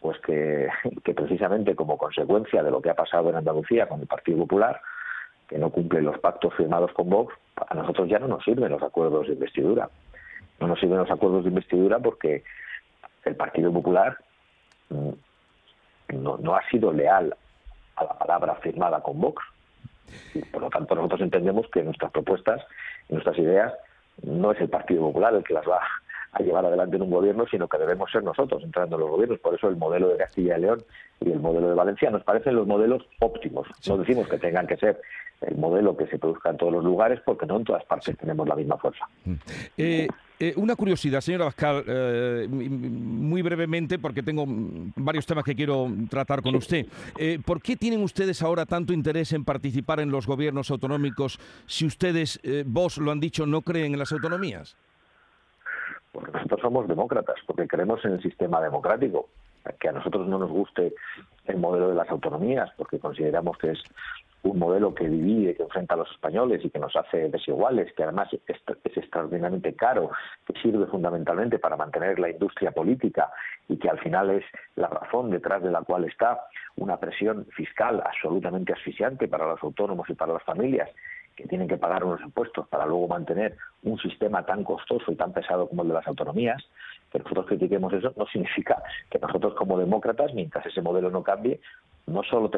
Pues 0.00 0.18
que, 0.20 0.68
que 1.04 1.12
precisamente 1.12 1.74
como 1.74 1.98
consecuencia 1.98 2.62
de 2.62 2.70
lo 2.70 2.80
que 2.80 2.90
ha 2.90 2.94
pasado 2.94 3.30
en 3.30 3.36
Andalucía 3.36 3.86
con 3.86 4.00
el 4.00 4.06
Partido 4.06 4.38
Popular, 4.38 4.80
que 5.48 5.58
no 5.58 5.70
cumple 5.70 6.00
los 6.00 6.18
pactos 6.20 6.54
firmados 6.54 6.92
con 6.92 7.10
Vox, 7.10 7.34
a 7.68 7.74
nosotros 7.74 8.08
ya 8.08 8.18
no 8.20 8.28
nos 8.28 8.44
sirven 8.44 8.70
los 8.70 8.82
acuerdos 8.82 9.26
de 9.26 9.34
investidura. 9.34 9.90
No 10.60 10.68
nos 10.68 10.78
sirven 10.78 10.98
los 10.98 11.10
acuerdos 11.10 11.42
de 11.44 11.48
investidura 11.50 11.98
porque 11.98 12.44
el 13.24 13.34
Partido 13.34 13.72
Popular 13.72 14.16
no, 14.90 16.38
no 16.38 16.56
ha 16.56 16.68
sido 16.70 16.92
leal 16.92 17.34
a 17.96 18.04
la 18.04 18.18
palabra 18.18 18.54
firmada 18.56 19.00
con 19.00 19.20
Vox 19.20 19.42
por 20.50 20.62
lo 20.62 20.70
tanto, 20.70 20.94
nosotros 20.94 21.20
entendemos 21.20 21.66
que 21.72 21.82
nuestras 21.82 22.10
propuestas 22.10 22.62
nuestras 23.08 23.38
ideas 23.38 23.72
no 24.22 24.52
es 24.52 24.60
el 24.60 24.68
Partido 24.68 25.02
Popular 25.02 25.34
el 25.34 25.44
que 25.44 25.54
las 25.54 25.66
va 25.66 25.80
a 26.32 26.42
llevar 26.42 26.64
adelante 26.64 26.96
en 26.96 27.02
un 27.02 27.10
gobierno, 27.10 27.44
sino 27.50 27.66
que 27.66 27.78
debemos 27.78 28.10
ser 28.10 28.22
nosotros 28.22 28.62
entrando 28.62 28.96
en 28.96 29.00
los 29.00 29.10
gobiernos. 29.10 29.40
Por 29.40 29.54
eso 29.54 29.68
el 29.68 29.76
modelo 29.76 30.08
de 30.08 30.18
Castilla 30.18 30.58
y 30.58 30.60
León 30.60 30.82
y 31.20 31.32
el 31.32 31.40
modelo 31.40 31.68
de 31.68 31.74
Valencia 31.74 32.10
nos 32.10 32.22
parecen 32.22 32.54
los 32.54 32.66
modelos 32.66 33.02
óptimos. 33.20 33.66
No 33.88 33.98
decimos 33.98 34.28
que 34.28 34.38
tengan 34.38 34.66
que 34.66 34.76
ser 34.76 35.00
el 35.40 35.56
modelo 35.56 35.96
que 35.96 36.06
se 36.06 36.18
produzca 36.18 36.50
en 36.50 36.56
todos 36.58 36.72
los 36.72 36.84
lugares, 36.84 37.20
porque 37.24 37.46
no 37.46 37.56
en 37.56 37.64
todas 37.64 37.84
partes 37.84 38.16
tenemos 38.18 38.46
la 38.46 38.54
misma 38.54 38.76
fuerza. 38.76 39.06
Mm. 39.24 39.34
Eh, 39.76 40.08
eh, 40.38 40.54
una 40.56 40.76
curiosidad, 40.76 41.20
señora 41.20 41.46
Bascal, 41.46 41.84
eh, 41.86 42.46
muy 42.48 43.42
brevemente, 43.42 43.98
porque 43.98 44.22
tengo 44.22 44.44
varios 44.96 45.26
temas 45.26 45.44
que 45.44 45.54
quiero 45.54 45.88
tratar 46.08 46.42
con 46.42 46.54
usted. 46.54 46.86
¿Por 47.44 47.60
qué 47.60 47.76
tienen 47.76 48.02
ustedes 48.02 48.42
ahora 48.42 48.64
tanto 48.64 48.92
interés 48.92 49.32
en 49.32 49.44
participar 49.44 50.00
en 50.00 50.10
los 50.10 50.26
gobiernos 50.26 50.70
autonómicos 50.70 51.38
si 51.66 51.86
ustedes, 51.86 52.40
vos 52.66 52.98
lo 52.98 53.10
han 53.10 53.20
dicho, 53.20 53.44
no 53.44 53.60
creen 53.60 53.92
en 53.92 53.98
las 53.98 54.12
autonomías? 54.12 54.76
Porque 56.12 56.32
nosotros 56.32 56.60
somos 56.62 56.88
demócratas, 56.88 57.36
porque 57.46 57.68
creemos 57.68 58.02
en 58.04 58.12
el 58.12 58.22
sistema 58.22 58.60
democrático 58.60 59.28
que 59.78 59.88
a 59.88 59.92
nosotros 59.92 60.26
no 60.26 60.38
nos 60.38 60.50
guste 60.50 60.94
el 61.46 61.58
modelo 61.58 61.90
de 61.90 61.94
las 61.94 62.08
autonomías, 62.08 62.70
porque 62.76 62.98
consideramos 62.98 63.58
que 63.58 63.72
es 63.72 63.82
un 64.42 64.58
modelo 64.58 64.94
que 64.94 65.08
divide, 65.08 65.54
que 65.54 65.62
enfrenta 65.62 65.94
a 65.94 65.98
los 65.98 66.10
españoles 66.10 66.64
y 66.64 66.70
que 66.70 66.78
nos 66.78 66.94
hace 66.96 67.28
desiguales, 67.28 67.92
que 67.92 68.04
además 68.04 68.28
es, 68.32 68.96
extraordinariamente 68.96 69.74
caro, 69.74 70.10
que 70.46 70.58
sirve 70.60 70.86
fundamentalmente 70.86 71.58
para 71.58 71.76
mantener 71.76 72.18
la 72.18 72.30
industria 72.30 72.72
política 72.72 73.30
y 73.68 73.76
que 73.76 73.90
al 73.90 73.98
final 73.98 74.30
es 74.30 74.44
la 74.76 74.88
razón 74.88 75.30
detrás 75.30 75.62
de 75.62 75.70
la 75.70 75.82
cual 75.82 76.04
está 76.04 76.40
una 76.76 76.98
presión 76.98 77.46
fiscal 77.56 78.02
absolutamente 78.04 78.72
asfixiante 78.72 79.28
para 79.28 79.46
los 79.46 79.62
autónomos 79.62 80.08
y 80.08 80.14
para 80.14 80.32
las 80.32 80.42
familias 80.42 80.88
que 81.36 81.46
tienen 81.46 81.68
que 81.68 81.78
pagar 81.78 82.04
unos 82.04 82.20
impuestos 82.20 82.68
para 82.68 82.86
luego 82.86 83.08
mantener 83.08 83.56
un 83.82 83.98
sistema 83.98 84.44
tan 84.44 84.64
costoso 84.64 85.10
y 85.10 85.16
tan 85.16 85.32
pesado 85.32 85.68
como 85.68 85.82
el 85.82 85.88
de 85.88 85.94
las 85.94 86.06
autonomías, 86.06 86.62
que 87.10 87.18
nosotros 87.18 87.46
critiquemos 87.46 87.92
eso 87.92 88.12
no 88.16 88.26
significa 88.26 88.82
que 89.08 89.18
nosotros 89.18 89.54
como 89.54 89.78
demócratas, 89.78 90.34
mientras 90.34 90.66
ese 90.66 90.82
modelo 90.82 91.10
no 91.10 91.22
cambie, 91.22 91.60
no 92.06 92.22
solo 92.24 92.50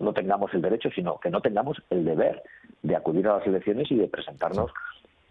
no 0.00 0.12
tengamos 0.12 0.52
el 0.54 0.62
derecho, 0.62 0.90
sino 0.94 1.18
que 1.18 1.30
no 1.30 1.40
tengamos 1.40 1.82
el 1.90 2.04
deber 2.04 2.42
de 2.82 2.96
acudir 2.96 3.26
a 3.28 3.38
las 3.38 3.46
elecciones 3.46 3.90
y 3.90 3.96
de 3.96 4.08
presentarnos 4.08 4.70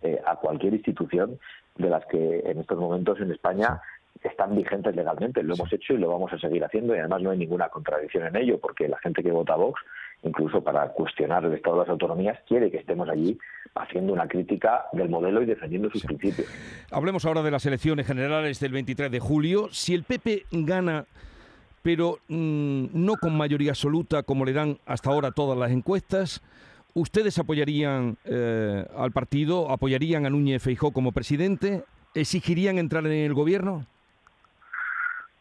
eh, 0.01 0.21
a 0.25 0.35
cualquier 0.35 0.74
institución 0.74 1.39
de 1.77 1.89
las 1.89 2.05
que 2.05 2.39
en 2.45 2.59
estos 2.59 2.77
momentos 2.77 3.19
en 3.19 3.31
España 3.31 3.81
están 4.24 4.55
vigentes 4.55 4.95
legalmente. 4.95 5.43
Lo 5.43 5.55
hemos 5.55 5.71
hecho 5.71 5.93
y 5.93 5.97
lo 5.97 6.09
vamos 6.09 6.31
a 6.33 6.39
seguir 6.39 6.63
haciendo 6.63 6.95
y 6.95 7.00
además 7.00 7.21
no 7.21 7.31
hay 7.31 7.38
ninguna 7.38 7.69
contradicción 7.69 8.25
en 8.25 8.35
ello 8.35 8.59
porque 8.59 8.88
la 8.88 8.97
gente 9.00 9.21
que 9.21 9.31
vota 9.31 9.55
Vox, 9.55 9.81
incluso 10.24 10.63
para 10.63 10.88
cuestionar 10.89 11.45
el 11.45 11.53
estado 11.53 11.77
de 11.77 11.81
las 11.81 11.89
autonomías, 11.89 12.39
quiere 12.47 12.71
que 12.71 12.77
estemos 12.77 13.09
allí 13.09 13.38
haciendo 13.75 14.13
una 14.13 14.27
crítica 14.27 14.85
del 14.93 15.09
modelo 15.09 15.41
y 15.41 15.45
defendiendo 15.45 15.89
sus 15.89 16.03
principios. 16.05 16.47
Hablemos 16.91 17.25
ahora 17.25 17.43
de 17.43 17.51
las 17.51 17.65
elecciones 17.65 18.07
generales 18.07 18.59
del 18.59 18.71
23 18.71 19.12
de 19.12 19.19
julio. 19.19 19.67
Si 19.71 19.93
el 19.93 20.03
PP 20.03 20.45
gana 20.51 21.05
pero 21.86 22.18
mm, 22.30 22.88
no 22.94 23.13
con 23.13 23.38
mayoría 23.38 23.70
absoluta 23.70 24.24
como 24.24 24.44
le 24.44 24.54
dan 24.54 24.80
hasta 24.88 25.12
ahora 25.12 25.32
todas 25.32 25.56
las 25.56 25.70
encuestas, 25.70 26.42
¿Ustedes 26.98 27.38
apoyarían 27.39 28.15
eh, 28.24 28.86
al 28.96 29.12
partido, 29.12 29.70
apoyarían 29.70 30.25
a 30.25 30.30
Núñez 30.30 30.63
Feijó 30.63 30.94
como 30.94 31.12
presidente? 31.12 31.84
¿Exigirían 32.13 32.77
entrar 32.77 33.06
en 33.06 33.12
el 33.12 33.34
gobierno? 33.34 33.86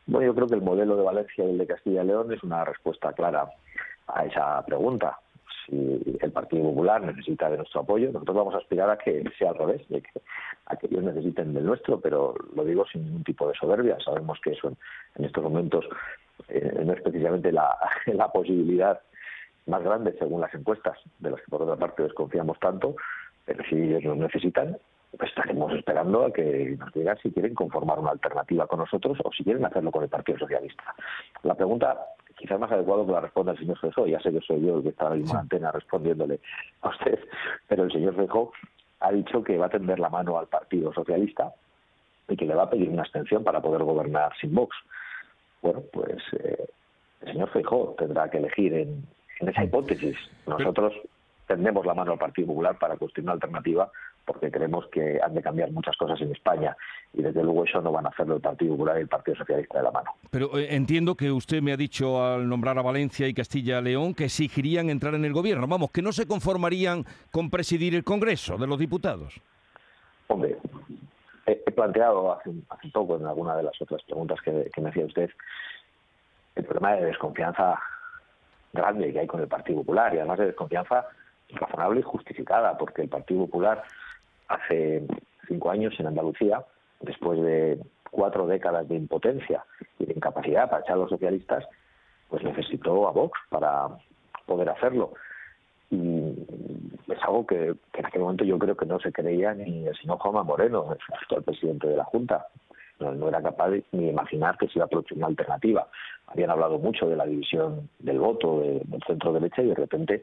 Bueno, 0.06 0.26
yo 0.26 0.34
creo 0.34 0.48
que 0.48 0.56
el 0.56 0.62
modelo 0.62 0.96
de 0.96 1.04
Valencia 1.04 1.44
y 1.44 1.50
el 1.50 1.58
de 1.58 1.68
Castilla 1.68 2.02
y 2.02 2.06
León 2.08 2.32
es 2.32 2.42
una 2.42 2.64
respuesta 2.64 3.12
clara 3.12 3.46
a 4.08 4.24
esa 4.26 4.66
pregunta. 4.66 5.20
Si 5.64 6.18
el 6.20 6.32
Partido 6.32 6.64
Popular 6.64 7.02
necesita 7.02 7.48
de 7.48 7.58
nuestro 7.58 7.82
apoyo, 7.82 8.10
nosotros 8.10 8.36
vamos 8.36 8.54
a 8.54 8.58
aspirar 8.58 8.90
a 8.90 8.98
que 8.98 9.22
sea 9.38 9.50
al 9.50 9.58
revés, 9.58 9.88
de 9.88 10.02
que, 10.02 10.10
a 10.66 10.74
que 10.74 10.88
ellos 10.88 11.04
necesiten 11.04 11.54
del 11.54 11.66
nuestro, 11.66 12.00
pero 12.00 12.34
lo 12.56 12.64
digo 12.64 12.84
sin 12.90 13.04
ningún 13.04 13.22
tipo 13.22 13.46
de 13.46 13.54
soberbia. 13.54 13.96
Sabemos 14.04 14.40
que 14.42 14.50
eso 14.50 14.72
en, 15.14 15.24
estos 15.24 15.44
momentos 15.44 15.84
eh, 16.48 16.82
no 16.84 16.92
es 16.92 17.02
precisamente 17.02 17.52
la, 17.52 17.76
la 18.06 18.28
posibilidad 18.28 19.00
más 19.66 19.82
grande 19.82 20.14
según 20.18 20.40
las 20.40 20.54
encuestas, 20.54 20.98
de 21.18 21.30
las 21.30 21.40
que 21.40 21.50
por 21.50 21.62
otra 21.62 21.76
parte 21.76 22.02
desconfiamos 22.02 22.58
tanto, 22.60 22.96
pero 23.46 23.64
si 23.64 23.76
ellos 23.76 24.04
nos 24.04 24.18
necesitan, 24.18 24.76
pues 25.16 25.30
estaremos 25.30 25.72
esperando 25.72 26.26
a 26.26 26.32
que 26.32 26.76
nos 26.78 26.92
digan 26.92 27.16
si 27.22 27.30
quieren 27.30 27.54
conformar 27.54 27.98
una 27.98 28.10
alternativa 28.10 28.66
con 28.66 28.80
nosotros 28.80 29.18
o 29.22 29.32
si 29.32 29.44
quieren 29.44 29.64
hacerlo 29.64 29.90
con 29.90 30.02
el 30.02 30.08
Partido 30.08 30.38
Socialista. 30.38 30.94
La 31.42 31.54
pregunta 31.54 31.98
quizás 32.36 32.58
más 32.58 32.72
adecuado 32.72 33.06
que 33.06 33.12
la 33.12 33.20
responda 33.20 33.52
el 33.52 33.58
señor 33.58 33.78
Feijó, 33.78 34.06
ya 34.06 34.20
sé 34.20 34.32
que 34.32 34.40
soy 34.40 34.60
yo 34.60 34.78
el 34.78 34.82
que 34.82 34.88
está 34.88 35.12
en 35.14 35.24
la 35.26 35.40
antena 35.40 35.70
respondiéndole 35.70 36.40
a 36.82 36.88
usted, 36.88 37.18
pero 37.68 37.84
el 37.84 37.92
señor 37.92 38.16
Feijó 38.16 38.52
ha 39.00 39.12
dicho 39.12 39.42
que 39.42 39.56
va 39.56 39.66
a 39.66 39.70
tender 39.70 39.98
la 39.98 40.08
mano 40.08 40.38
al 40.38 40.46
Partido 40.46 40.92
Socialista 40.92 41.52
y 42.28 42.36
que 42.36 42.46
le 42.46 42.54
va 42.54 42.64
a 42.64 42.70
pedir 42.70 42.88
una 42.88 43.02
extensión 43.02 43.44
para 43.44 43.60
poder 43.60 43.82
gobernar 43.82 44.32
sin 44.40 44.54
Vox. 44.54 44.74
Bueno, 45.64 45.82
pues 45.94 46.18
eh, 46.32 46.66
el 47.22 47.32
señor 47.32 47.48
Feijó 47.48 47.94
tendrá 47.96 48.28
que 48.28 48.36
elegir 48.36 48.74
en, 48.74 49.02
en 49.40 49.48
esa 49.48 49.64
hipótesis. 49.64 50.14
Nosotros 50.46 50.92
tendemos 51.46 51.86
la 51.86 51.94
mano 51.94 52.12
al 52.12 52.18
Partido 52.18 52.48
Popular 52.48 52.78
para 52.78 52.98
construir 52.98 53.24
una 53.24 53.32
alternativa 53.32 53.90
porque 54.26 54.50
creemos 54.50 54.86
que 54.88 55.18
han 55.22 55.34
de 55.34 55.40
cambiar 55.40 55.70
muchas 55.72 55.96
cosas 55.96 56.20
en 56.20 56.32
España 56.32 56.76
y 57.14 57.22
desde 57.22 57.42
luego 57.42 57.64
eso 57.64 57.80
no 57.80 57.92
van 57.92 58.04
a 58.04 58.10
hacerlo 58.10 58.36
el 58.36 58.42
Partido 58.42 58.72
Popular 58.72 58.98
y 58.98 59.00
el 59.00 59.08
Partido 59.08 59.38
Socialista 59.38 59.78
de 59.78 59.84
la 59.84 59.90
mano. 59.90 60.10
Pero 60.30 60.58
eh, 60.58 60.74
entiendo 60.74 61.14
que 61.14 61.32
usted 61.32 61.62
me 61.62 61.72
ha 61.72 61.76
dicho 61.78 62.22
al 62.22 62.46
nombrar 62.46 62.78
a 62.78 62.82
Valencia 62.82 63.26
y 63.26 63.32
Castilla 63.32 63.78
y 63.78 63.84
León 63.84 64.12
que 64.12 64.24
exigirían 64.24 64.90
entrar 64.90 65.14
en 65.14 65.24
el 65.24 65.32
gobierno, 65.32 65.66
vamos, 65.66 65.90
que 65.90 66.02
no 66.02 66.12
se 66.12 66.26
conformarían 66.26 67.06
con 67.30 67.48
presidir 67.48 67.94
el 67.94 68.04
Congreso 68.04 68.58
de 68.58 68.66
los 68.66 68.78
Diputados. 68.78 69.40
Hombre, 70.28 70.58
he, 71.46 71.70
planteado 71.72 72.32
hace, 72.32 72.50
hace, 72.68 72.88
poco 72.90 73.16
en 73.16 73.26
alguna 73.26 73.56
de 73.56 73.64
las 73.64 73.80
otras 73.80 74.02
preguntas 74.02 74.40
que, 74.42 74.70
me 74.80 74.88
hacía 74.88 75.06
usted 75.06 75.30
el 76.54 76.64
problema 76.64 76.94
de 76.94 77.06
desconfianza 77.06 77.78
grande 78.72 79.12
que 79.12 79.20
hay 79.20 79.26
con 79.26 79.40
el 79.40 79.48
Partido 79.48 79.78
Popular 79.78 80.14
y 80.14 80.18
además 80.18 80.38
de 80.38 80.46
desconfianza 80.46 81.06
razonable 81.50 82.00
y 82.00 82.02
justificada, 82.02 82.76
porque 82.78 83.02
el 83.02 83.08
Partido 83.08 83.46
Popular 83.46 83.82
hace 84.48 85.06
cinco 85.46 85.70
años 85.70 85.94
en 85.98 86.06
Andalucía, 86.06 86.64
después 87.00 87.40
de 87.40 87.80
cuatro 88.10 88.46
décadas 88.46 88.88
de 88.88 88.96
impotencia 88.96 89.64
y 89.98 90.06
de 90.06 90.14
incapacidad 90.14 90.70
para 90.70 90.82
echar 90.82 90.94
a 90.94 91.00
los 91.00 91.10
socialistas, 91.10 91.64
pues 92.28 92.42
necesitó 92.42 93.08
a 93.08 93.12
Vox 93.12 93.38
para 93.48 93.88
poder 94.46 94.70
hacerlo. 94.70 95.12
Algo 97.24 97.46
que, 97.46 97.74
en 97.94 98.06
aquel 98.06 98.20
momento 98.20 98.44
yo 98.44 98.58
creo 98.58 98.76
que 98.76 98.84
no 98.84 99.00
se 99.00 99.10
creía 99.10 99.54
ni 99.54 99.86
el 99.86 99.96
señor 99.96 100.18
Juanma 100.18 100.42
Moreno, 100.42 100.92
el 100.92 100.98
actual 101.14 101.42
presidente 101.42 101.88
de 101.88 101.96
la 101.96 102.04
Junta. 102.04 102.46
No, 103.00 103.28
era 103.28 103.42
capaz 103.42 103.70
de, 103.70 103.82
ni 103.92 104.10
imaginar 104.10 104.58
que 104.58 104.68
se 104.68 104.74
iba 104.78 104.84
a 104.84 104.88
producir 104.88 105.16
una 105.16 105.28
alternativa. 105.28 105.88
Habían 106.26 106.50
hablado 106.50 106.78
mucho 106.78 107.08
de 107.08 107.16
la 107.16 107.24
división 107.24 107.88
del 107.98 108.18
voto 108.18 108.60
del 108.60 109.02
centro 109.06 109.32
derecha 109.32 109.62
y 109.62 109.68
de 109.68 109.74
repente 109.74 110.22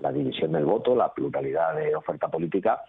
la 0.00 0.10
división 0.10 0.52
del 0.52 0.64
voto, 0.64 0.96
la 0.96 1.14
pluralidad 1.14 1.76
de 1.76 1.94
oferta 1.94 2.28
política, 2.28 2.82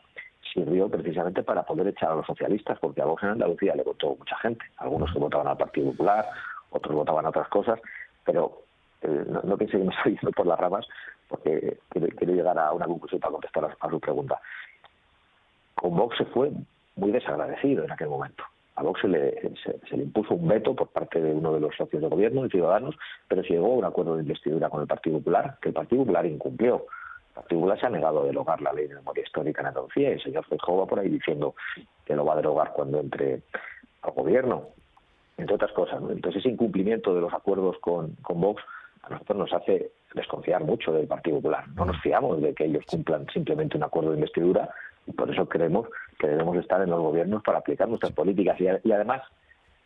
sirvió 0.53 0.89
precisamente 0.89 1.43
para 1.43 1.63
poder 1.63 1.87
echar 1.87 2.11
a 2.11 2.15
los 2.15 2.25
socialistas, 2.25 2.79
porque 2.79 3.01
a 3.01 3.05
Vox 3.05 3.23
en 3.23 3.29
Andalucía 3.29 3.75
le 3.75 3.83
votó 3.83 4.15
mucha 4.15 4.37
gente, 4.37 4.65
algunos 4.77 5.13
que 5.13 5.19
votaban 5.19 5.47
al 5.47 5.57
Partido 5.57 5.91
Popular, 5.91 6.25
otros 6.71 6.95
votaban 6.95 7.25
a 7.25 7.29
otras 7.29 7.47
cosas, 7.49 7.79
pero 8.25 8.63
eh, 9.01 9.25
no, 9.27 9.41
no, 9.43 9.57
que 9.57 9.65
me 9.77 9.93
estoy 9.95 10.13
yendo 10.15 10.31
por 10.31 10.47
las 10.47 10.59
ramas, 10.59 10.87
porque 11.31 11.77
quiero, 11.89 12.33
llegar 12.33 12.59
a 12.59 12.73
una 12.73 12.85
conclusión 12.85 13.21
para 13.21 13.31
contestar 13.31 13.75
a, 13.79 13.89
su 13.89 13.99
pregunta. 13.99 14.39
Con 15.73 15.95
Vox 15.95 16.17
se 16.17 16.25
fue 16.25 16.51
muy 16.97 17.11
desagradecido 17.11 17.85
en 17.85 17.91
aquel 17.91 18.09
momento. 18.09 18.43
A 18.75 18.83
Vox 18.83 19.01
se 19.01 19.07
le, 19.07 19.51
se 19.63 19.97
le, 19.97 20.03
impuso 20.03 20.35
un 20.35 20.47
veto 20.47 20.75
por 20.75 20.89
parte 20.89 21.21
de 21.21 21.33
uno 21.33 21.53
de 21.53 21.61
los 21.61 21.75
socios 21.75 22.01
de 22.01 22.09
gobierno, 22.09 22.43
de 22.43 22.49
Ciudadanos, 22.49 22.95
pero 23.27 23.43
se 23.43 23.53
llegó 23.53 23.67
a 23.73 23.77
un 23.77 23.85
acuerdo 23.85 24.15
de 24.15 24.21
investidura 24.21 24.69
con 24.69 24.81
el 24.81 24.87
Partido 24.87 25.17
Popular, 25.17 25.57
que 25.61 25.69
el 25.69 25.73
Partido 25.73 26.01
Popular 26.03 26.25
incumplió. 26.25 26.85
El 27.29 27.35
Partido 27.35 27.61
Popular 27.61 27.79
se 27.79 27.85
ha 27.85 27.89
negado 27.89 28.21
a 28.21 28.25
derogar 28.25 28.61
la 28.61 28.73
ley 28.73 28.87
de 28.87 28.95
memoria 28.95 29.23
histórica 29.23 29.61
en 29.61 29.67
Andalucía 29.67 30.09
y 30.09 30.13
el 30.13 30.23
señor 30.23 30.45
Feijóo 30.45 30.79
va 30.79 30.85
por 30.85 30.99
ahí 30.99 31.09
diciendo 31.09 31.55
que 32.05 32.15
lo 32.15 32.25
va 32.25 32.33
a 32.33 32.37
derogar 32.37 32.73
cuando 32.73 32.99
entre 32.99 33.41
al 34.01 34.11
gobierno, 34.11 34.67
entre 35.37 35.55
otras 35.55 35.71
cosas. 35.71 36.01
Entonces 36.09 36.41
ese 36.41 36.49
incumplimiento 36.49 37.15
de 37.15 37.21
los 37.21 37.33
acuerdos 37.33 37.77
con 37.79 38.17
Vox 38.27 38.61
a 39.03 39.09
nosotros 39.09 39.37
nos 39.37 39.53
hace 39.53 39.91
desconfiar 40.13 40.63
mucho 40.63 40.91
del 40.91 41.07
Partido 41.07 41.37
Popular. 41.37 41.67
No 41.69 41.85
nos 41.85 41.99
fiamos 42.01 42.41
de 42.41 42.53
que 42.53 42.65
ellos 42.65 42.85
cumplan 42.85 43.25
simplemente 43.33 43.77
un 43.77 43.83
acuerdo 43.83 44.11
de 44.11 44.17
investidura 44.17 44.69
y 45.07 45.11
por 45.11 45.31
eso 45.31 45.47
creemos 45.47 45.87
que 46.19 46.27
debemos 46.27 46.57
estar 46.57 46.81
en 46.81 46.89
los 46.89 46.99
gobiernos 46.99 47.41
para 47.43 47.59
aplicar 47.59 47.87
nuestras 47.87 48.13
políticas 48.13 48.59
y, 48.59 48.91
además 48.91 49.21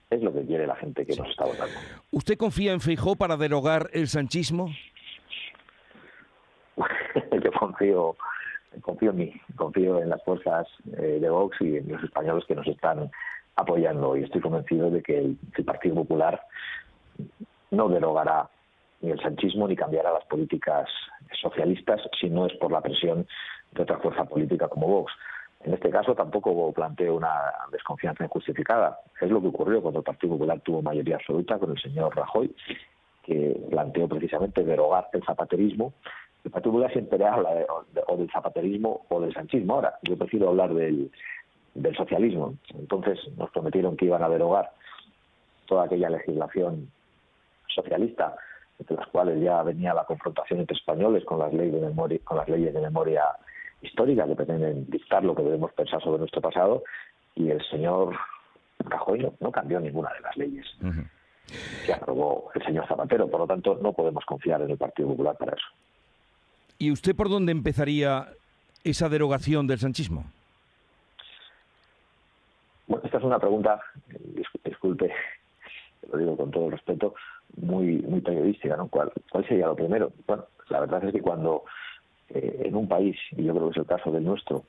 es 0.10 0.22
lo 0.22 0.34
que 0.34 0.46
quiere 0.46 0.68
la 0.68 0.76
gente 0.76 1.06
que 1.06 1.16
nos 1.16 1.30
está 1.30 1.46
votando. 1.46 1.74
¿Usted 2.12 2.38
confía 2.38 2.74
en 2.74 2.82
Feijó 2.82 3.16
para 3.16 3.38
derogar 3.38 3.90
el 3.94 4.08
sanchismo? 4.08 4.70
Yo 7.44 7.52
confío 7.54 8.16
confío 8.82 9.12
en 9.12 9.18
mí, 9.18 9.34
confío 9.56 10.02
en 10.02 10.10
las 10.10 10.24
fuerzas 10.24 10.68
eh, 10.98 11.20
de 11.22 11.30
Vox 11.30 11.58
y 11.62 11.78
en 11.78 11.92
los 11.92 12.04
españoles 12.04 12.46
que 12.46 12.56
nos 12.56 12.68
están 12.68 13.10
apoyando 13.56 14.18
y 14.18 14.24
estoy 14.24 14.42
convencido 14.42 14.90
de 14.90 15.02
que 15.02 15.18
el, 15.18 15.38
Partido 15.66 15.96
Popular 15.96 16.42
no 17.72 17.88
derogará 17.90 18.50
ni 19.06 19.12
el 19.12 19.22
sanchismo 19.22 19.68
ni 19.68 19.76
cambiará 19.76 20.12
las 20.12 20.26
políticas 20.26 20.90
socialistas 21.40 22.02
si 22.20 22.30
no 22.30 22.48
es 22.48 22.54
por 22.58 22.72
la 22.72 22.82
presión 22.82 23.28
de 23.72 23.84
otra 23.84 23.98
fuerza 24.00 24.26
política 24.26 24.68
como 24.68 24.88
Vox. 24.88 25.14
En 25.64 25.74
este 25.74 25.90
caso 25.90 26.14
tampoco 26.16 26.72
planteo 26.74 27.16
una 27.16 27.34
desconfianza 27.72 28.24
injustificada. 28.24 29.00
Es 29.22 29.30
lo 29.32 29.42
que 29.42 29.48
ocurrió 29.48 29.82
cuando 29.82 30.00
el 30.00 30.04
Partido 30.04 30.34
Popular 30.34 30.60
tuvo 30.62 30.82
mayoría 30.82 31.16
absoluta 31.16 31.58
con 31.58 31.72
el 31.72 31.82
señor 31.82 32.16
Rajoy, 32.16 32.54
que 33.24 33.60
planteó 33.70 34.08
precisamente 34.08 34.64
derogar 34.64 35.10
el 35.14 35.24
zapaterismo. 35.24 35.94
El 36.44 36.52
Partido 36.52 36.72
Popular 36.74 36.92
siempre 36.92 37.26
habla 37.26 37.50
o 38.08 38.18
del 38.18 38.30
zapaterismo 38.32 39.06
o 39.10 39.22
del 39.22 39.34
sanchismo. 39.34 39.76
Ahora, 39.76 39.98
yo 40.04 40.16
prefiero 40.18 40.50
hablar 40.50 40.74
del 40.74 41.10
socialismo. 41.96 42.54
Entonces 42.78 43.20
nos 43.38 43.50
prometieron 43.50 43.98
que 43.98 44.06
iban 44.06 44.24
a 44.24 44.30
derogar 44.30 44.72
toda 45.66 45.86
aquella 45.86 46.10
legislación 46.10 46.92
socialista 47.68 48.36
entre 48.80 48.98
las 48.98 49.08
cuales 49.08 49.42
ya 49.42 49.64
venía 49.64 49.94
la 49.94 50.06
confrontación 50.06 50.60
entre 50.60 50.76
españoles 50.76 51.24
con 51.26 51.40
las 51.40 51.54
leyes 51.54 51.74
de 51.74 51.88
memoria, 51.88 52.20
con 52.24 52.38
las 52.38 52.50
leyes 52.50 52.74
de 52.74 52.82
memoria 52.82 53.24
histórica 53.82 54.26
que 54.28 54.36
pretenden 54.36 54.90
dictar 54.90 55.24
lo 55.24 55.36
que 55.36 55.44
debemos 55.44 55.72
pensar 55.74 56.02
sobre 56.02 56.20
nuestro 56.20 56.42
pasado 56.42 56.84
y 57.36 57.50
el 57.50 57.62
señor 57.70 58.16
Rajoy 58.80 59.32
no, 59.40 59.52
cambió 59.52 59.80
ninguna 59.80 60.10
de 60.14 60.22
las 60.22 60.38
leyes 60.38 60.66
que 61.86 61.94
aprobó 61.94 62.50
el 62.56 62.64
señor 62.64 62.88
Zapatero. 62.88 63.30
Por 63.30 63.42
lo 63.42 63.48
tanto, 63.48 63.78
no 63.82 63.94
podemos 63.94 64.26
confiar 64.26 64.62
en 64.62 64.72
el 64.72 64.78
Partido 64.78 65.10
Popular 65.10 65.36
para 65.38 65.54
eso. 65.54 65.68
¿Y 66.78 66.92
usted 66.92 67.16
por 67.16 67.30
dónde 67.30 67.52
empezaría 67.52 68.28
esa 68.84 69.10
derogación 69.10 69.68
del 69.68 69.80
sanchismo? 69.80 70.26
Bueno, 72.88 73.04
esta 73.06 73.18
es 73.18 73.24
una 73.24 73.40
pregunta, 73.40 73.82
disculpe, 74.64 75.12
lo 76.12 76.18
digo 76.18 76.38
con 76.38 76.52
todo 76.52 76.70
respeto, 76.70 77.16
muy 77.58 77.98
muy 78.02 78.22
periodística, 78.22 78.76
¿no? 78.76 78.88
¿Cuál, 78.88 79.12
¿Cuál 79.32 79.48
sería 79.48 79.68
lo 79.68 79.76
primero? 79.76 80.12
Bueno, 80.28 80.46
la 80.70 80.80
verdad 80.82 81.04
es 81.06 81.14
que 81.14 81.22
cuando 81.22 81.64
eh, 82.30 82.64
en 82.66 82.76
un 82.76 82.88
país, 82.88 83.16
y 83.32 83.44
yo 83.44 83.54
creo 83.54 83.66
que 83.66 83.72
es 83.72 83.78
el 83.78 83.86
caso 83.86 84.12
del 84.12 84.26
nuestro, 84.26 84.64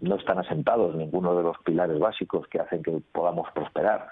no 0.00 0.16
están 0.16 0.38
asentados 0.38 0.94
ninguno 0.94 1.36
de 1.36 1.42
los 1.42 1.58
pilares 1.58 1.98
básicos 1.98 2.46
que 2.48 2.60
hacen 2.60 2.82
que 2.82 3.02
podamos 3.12 3.50
prosperar, 3.52 4.08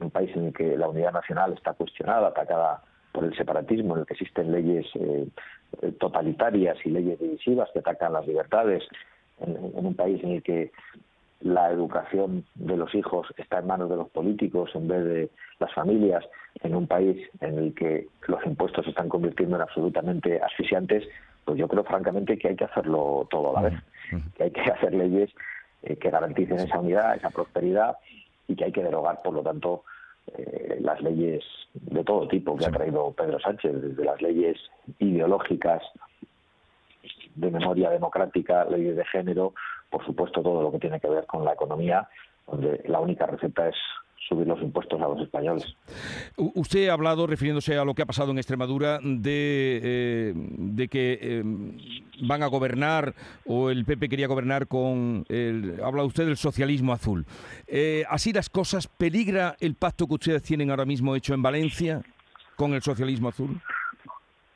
un 0.00 0.10
país 0.10 0.30
en 0.36 0.46
el 0.46 0.52
que 0.52 0.76
la 0.76 0.88
unidad 0.88 1.12
nacional 1.12 1.52
está 1.52 1.72
cuestionada, 1.74 2.28
atacada 2.28 2.82
por 3.12 3.24
el 3.24 3.36
separatismo, 3.36 3.94
en 3.94 4.00
el 4.00 4.06
que 4.06 4.14
existen 4.14 4.52
leyes 4.52 4.86
eh, 4.94 5.26
totalitarias 5.98 6.78
y 6.84 6.90
leyes 6.90 7.18
divisivas 7.18 7.68
que 7.72 7.80
atacan 7.80 8.12
las 8.12 8.26
libertades, 8.26 8.84
en 9.40 9.86
un 9.86 9.94
país 9.94 10.22
en 10.24 10.32
el 10.32 10.42
que 10.42 10.72
la 11.40 11.70
educación 11.70 12.44
de 12.54 12.76
los 12.76 12.94
hijos 12.94 13.28
está 13.36 13.60
en 13.60 13.66
manos 13.66 13.88
de 13.88 13.96
los 13.96 14.08
políticos 14.08 14.70
en 14.74 14.88
vez 14.88 15.04
de 15.04 15.30
las 15.60 15.72
familias, 15.72 16.24
en 16.62 16.74
un 16.74 16.86
país 16.86 17.28
en 17.40 17.58
el 17.58 17.74
que 17.74 18.08
los 18.26 18.44
impuestos 18.44 18.84
se 18.84 18.90
están 18.90 19.08
convirtiendo 19.08 19.56
en 19.56 19.62
absolutamente 19.62 20.40
asfixiantes, 20.42 21.04
pues 21.44 21.58
yo 21.58 21.68
creo 21.68 21.84
francamente 21.84 22.36
que 22.36 22.48
hay 22.48 22.56
que 22.56 22.64
hacerlo 22.64 23.26
todo 23.30 23.56
a 23.56 23.62
la 23.62 23.68
vez, 23.70 23.80
que 24.36 24.44
hay 24.44 24.50
que 24.50 24.60
hacer 24.70 24.94
leyes 24.94 25.30
eh, 25.82 25.96
que 25.96 26.10
garanticen 26.10 26.58
esa 26.58 26.80
unidad, 26.80 27.16
esa 27.16 27.30
prosperidad 27.30 27.96
y 28.48 28.56
que 28.56 28.64
hay 28.64 28.72
que 28.72 28.82
derogar, 28.82 29.22
por 29.22 29.34
lo 29.34 29.42
tanto, 29.42 29.84
eh, 30.36 30.78
las 30.80 31.00
leyes 31.00 31.44
de 31.72 32.02
todo 32.02 32.26
tipo 32.26 32.56
que 32.56 32.66
ha 32.66 32.70
traído 32.70 33.12
Pedro 33.12 33.38
Sánchez, 33.38 33.80
desde 33.80 34.04
las 34.04 34.20
leyes 34.20 34.58
ideológicas 34.98 35.82
de 37.34 37.50
memoria 37.50 37.90
democrática, 37.90 38.64
leyes 38.64 38.96
de 38.96 39.04
género, 39.06 39.54
por 39.90 40.04
supuesto 40.04 40.42
todo 40.42 40.62
lo 40.62 40.72
que 40.72 40.78
tiene 40.78 41.00
que 41.00 41.08
ver 41.08 41.26
con 41.26 41.44
la 41.44 41.52
economía, 41.52 42.08
donde 42.46 42.82
la 42.86 43.00
única 43.00 43.26
receta 43.26 43.68
es 43.68 43.76
subir 44.28 44.46
los 44.46 44.60
impuestos 44.60 45.00
a 45.00 45.08
los 45.08 45.20
españoles. 45.20 45.64
Usted 46.36 46.88
ha 46.88 46.92
hablado, 46.92 47.26
refiriéndose 47.26 47.76
a 47.78 47.84
lo 47.84 47.94
que 47.94 48.02
ha 48.02 48.06
pasado 48.06 48.30
en 48.30 48.38
Extremadura, 48.38 48.98
de, 49.02 49.80
eh, 49.82 50.32
de 50.34 50.88
que 50.88 51.18
eh, 51.20 51.42
van 52.22 52.42
a 52.42 52.46
gobernar, 52.46 53.14
o 53.46 53.70
el 53.70 53.84
PP 53.84 54.08
quería 54.08 54.26
gobernar 54.26 54.66
con, 54.66 55.24
el, 55.28 55.80
habla 55.82 56.04
usted 56.04 56.26
del 56.26 56.36
socialismo 56.36 56.92
azul. 56.92 57.24
Eh, 57.66 58.04
así 58.08 58.32
las 58.32 58.50
cosas, 58.50 58.86
¿peligra 58.86 59.56
el 59.60 59.74
pacto 59.74 60.06
que 60.06 60.14
ustedes 60.14 60.42
tienen 60.42 60.70
ahora 60.70 60.84
mismo 60.84 61.16
hecho 61.16 61.32
en 61.32 61.42
Valencia 61.42 62.02
con 62.56 62.74
el 62.74 62.82
socialismo 62.82 63.28
azul? 63.28 63.60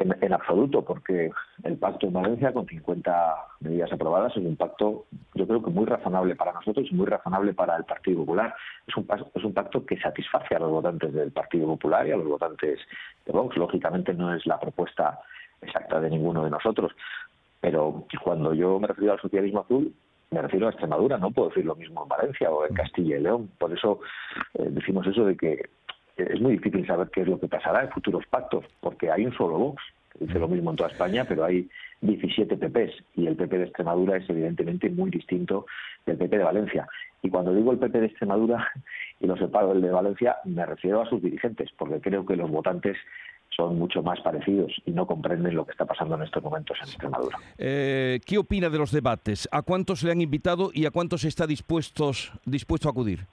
En, 0.02 0.32
absoluto, 0.32 0.82
porque 0.82 1.30
el 1.62 1.76
pacto 1.76 2.06
en 2.06 2.12
Valencia, 2.12 2.52
con 2.52 2.66
50 2.66 3.36
medidas 3.60 3.92
aprobadas, 3.92 4.36
es 4.36 4.44
un 4.44 4.56
pacto, 4.56 5.04
yo 5.34 5.46
creo 5.46 5.62
que 5.62 5.70
muy 5.70 5.86
razonable 5.86 6.34
para 6.34 6.52
nosotros 6.52 6.88
y 6.90 6.94
muy 6.94 7.06
razonable 7.06 7.54
para 7.54 7.76
el 7.76 7.84
Partido 7.84 8.18
Popular. 8.18 8.54
Es 8.86 8.96
un, 8.96 9.06
es 9.34 9.44
un 9.44 9.54
pacto 9.54 9.86
que 9.86 10.00
satisface 10.00 10.56
a 10.56 10.58
los 10.58 10.70
votantes 10.70 11.12
del 11.12 11.30
Partido 11.30 11.66
Popular 11.66 12.06
y 12.06 12.10
a 12.10 12.16
los 12.16 12.26
votantes 12.26 12.80
de 13.24 13.32
Vox. 13.32 13.56
Lógicamente 13.56 14.12
no 14.12 14.34
es 14.34 14.44
la 14.44 14.58
propuesta 14.58 15.20
exacta 15.60 16.00
de 16.00 16.10
ninguno 16.10 16.42
de 16.42 16.50
nosotros, 16.50 16.92
pero 17.60 18.06
cuando 18.24 18.54
yo 18.54 18.80
me 18.80 18.88
refiero 18.88 19.12
al 19.12 19.20
socialismo 19.20 19.60
azul, 19.60 19.94
me 20.32 20.42
refiero 20.42 20.66
a 20.66 20.70
Extremadura, 20.70 21.18
no 21.18 21.30
puedo 21.30 21.50
decir 21.50 21.64
lo 21.64 21.76
mismo 21.76 22.02
en 22.02 22.08
Valencia 22.08 22.50
o 22.50 22.66
en 22.66 22.74
Castilla 22.74 23.18
y 23.18 23.20
León. 23.20 23.50
Por 23.58 23.72
eso 23.72 24.00
eh, 24.54 24.66
decimos 24.70 25.06
eso 25.06 25.26
de 25.26 25.36
que 25.36 25.68
es 26.16 26.40
muy 26.40 26.52
difícil 26.52 26.86
saber 26.86 27.08
qué 27.12 27.22
es 27.22 27.28
lo 27.28 27.38
que 27.40 27.48
pasará 27.48 27.82
en 27.82 27.90
futuros 27.90 28.24
pactos, 28.26 28.64
porque 28.80 29.10
hay 29.10 29.26
un 29.26 29.34
solo 29.34 29.58
Vox, 29.58 29.82
que 30.12 30.26
dice 30.26 30.38
lo 30.38 30.48
mismo 30.48 30.70
en 30.70 30.76
toda 30.76 30.90
España, 30.90 31.24
pero 31.26 31.44
hay 31.44 31.68
17 32.02 32.56
PPs 32.56 32.92
y 33.14 33.26
el 33.26 33.36
PP 33.36 33.58
de 33.58 33.64
Extremadura 33.64 34.16
es 34.16 34.28
evidentemente 34.28 34.90
muy 34.90 35.10
distinto 35.10 35.66
del 36.04 36.18
PP 36.18 36.38
de 36.38 36.44
Valencia. 36.44 36.88
Y 37.22 37.30
cuando 37.30 37.54
digo 37.54 37.72
el 37.72 37.78
PP 37.78 38.00
de 38.00 38.06
Extremadura 38.06 38.68
y 39.20 39.26
lo 39.26 39.36
separo 39.36 39.68
del 39.68 39.82
de 39.82 39.90
Valencia, 39.90 40.36
me 40.44 40.66
refiero 40.66 41.02
a 41.02 41.08
sus 41.08 41.22
dirigentes, 41.22 41.70
porque 41.78 42.00
creo 42.00 42.26
que 42.26 42.36
los 42.36 42.50
votantes 42.50 42.96
son 43.56 43.78
mucho 43.78 44.02
más 44.02 44.20
parecidos 44.20 44.72
y 44.86 44.92
no 44.92 45.06
comprenden 45.06 45.54
lo 45.54 45.64
que 45.64 45.72
está 45.72 45.84
pasando 45.84 46.14
en 46.14 46.22
estos 46.22 46.42
momentos 46.42 46.76
en 46.82 46.88
Extremadura. 46.88 47.38
Eh, 47.58 48.20
¿Qué 48.26 48.38
opina 48.38 48.70
de 48.70 48.78
los 48.78 48.92
debates? 48.92 49.48
¿A 49.52 49.62
cuántos 49.62 50.02
le 50.02 50.10
han 50.10 50.20
invitado 50.20 50.70
y 50.72 50.86
a 50.86 50.90
cuántos 50.90 51.24
está 51.24 51.46
dispuestos, 51.46 52.32
dispuesto 52.46 52.88
a 52.88 52.92
acudir? 52.92 53.26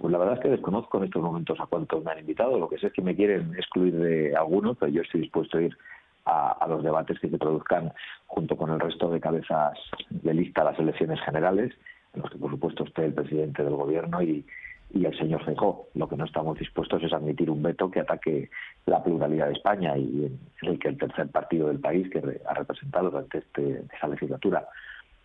Pues 0.00 0.12
la 0.12 0.18
verdad 0.18 0.36
es 0.36 0.40
que 0.40 0.48
desconozco 0.48 0.96
en 0.96 1.04
estos 1.04 1.22
momentos 1.22 1.60
a 1.60 1.66
cuántos 1.66 2.02
me 2.02 2.12
han 2.12 2.20
invitado. 2.20 2.58
Lo 2.58 2.70
que 2.70 2.78
sé 2.78 2.86
es 2.86 2.92
que 2.94 3.02
me 3.02 3.14
quieren 3.14 3.52
excluir 3.54 3.94
de 3.94 4.34
algunos, 4.34 4.78
pero 4.78 4.90
yo 4.90 5.02
estoy 5.02 5.20
dispuesto 5.20 5.58
a 5.58 5.62
ir 5.62 5.76
a, 6.24 6.66
los 6.68 6.82
debates 6.82 7.18
que 7.20 7.28
se 7.28 7.36
produzcan 7.36 7.92
junto 8.26 8.56
con 8.56 8.70
el 8.70 8.80
resto 8.80 9.10
de 9.10 9.20
cabezas 9.20 9.78
de 10.08 10.32
lista 10.32 10.62
a 10.62 10.72
las 10.72 10.78
elecciones 10.78 11.20
generales, 11.20 11.74
en 12.14 12.22
los 12.22 12.30
que 12.30 12.38
por 12.38 12.50
supuesto 12.50 12.84
esté 12.84 13.04
el 13.04 13.12
presidente 13.12 13.62
del 13.62 13.74
gobierno 13.74 14.22
y, 14.22 14.46
el 14.94 15.16
señor 15.18 15.44
Feijóo. 15.44 15.88
Lo 15.94 16.08
que 16.08 16.16
no 16.16 16.24
estamos 16.24 16.58
dispuestos 16.58 17.02
es 17.02 17.12
admitir 17.12 17.50
un 17.50 17.62
veto 17.62 17.90
que 17.90 18.00
ataque 18.00 18.50
la 18.86 19.04
pluralidad 19.04 19.48
de 19.48 19.52
España 19.52 19.96
y 19.98 20.24
en 20.62 20.68
el 20.68 20.78
que 20.78 20.88
el 20.88 20.98
tercer 20.98 21.28
partido 21.28 21.68
del 21.68 21.78
país 21.78 22.08
que 22.10 22.40
ha 22.48 22.54
representado 22.54 23.10
durante 23.10 23.38
este, 23.38 23.84
esta 23.92 24.08
legislatura 24.08 24.66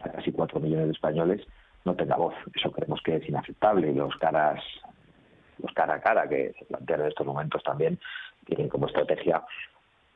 a 0.02 0.10
casi 0.10 0.32
cuatro 0.34 0.60
millones 0.60 0.88
de 0.88 0.92
españoles 0.92 1.48
no 1.86 1.96
tenga 1.96 2.18
voz. 2.18 2.34
Eso 2.54 2.72
creemos 2.72 3.02
que 3.02 3.16
es 3.16 3.30
inaceptable 3.30 3.92
y 3.92 3.94
los 3.94 4.16
caras 4.18 4.62
los 5.64 5.72
cara 5.74 5.96
a 5.96 6.02
cara 6.02 6.28
que 6.28 6.54
se 6.60 6.66
plantean 6.66 7.02
en 7.02 7.08
estos 7.08 7.26
momentos 7.26 7.64
también 7.64 7.98
tienen 8.46 8.68
como 8.68 8.88
estrategia 8.88 9.42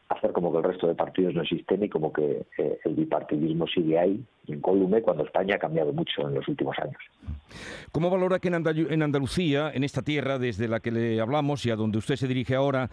hacer 0.10 0.32
como 0.32 0.52
que 0.52 0.58
el 0.58 0.64
resto 0.64 0.88
de 0.88 0.96
partidos 0.96 1.36
no 1.36 1.44
existen 1.44 1.84
y 1.84 1.90
como 1.90 2.12
que 2.12 2.44
eh, 2.58 2.80
el 2.84 2.96
bipartidismo 2.96 3.68
sigue 3.68 3.98
ahí, 4.00 4.24
incólume, 4.48 5.04
cuando 5.04 5.24
España 5.24 5.56
ha 5.56 5.60
cambiado 5.60 5.94
mucho 5.94 6.28
en 6.28 6.34
los 6.34 6.48
últimos 6.48 6.76
años. 6.80 6.98
¿Cómo 7.92 8.10
valora 8.10 8.40
que 8.40 8.48
en, 8.48 9.04
Andalucía, 9.04 9.72
en 9.72 9.84
esta 9.84 10.02
tierra 10.02 10.40
desde 10.40 10.68
la 10.68 10.80
que 10.80 10.92
le 10.92 11.22
hablamos 11.22 11.64
y 11.68 11.72
a 11.72 11.76
donde 11.76 12.00
usted 12.00 12.16
se 12.16 12.28
dirige 12.28 12.56
ahora, 12.56 12.90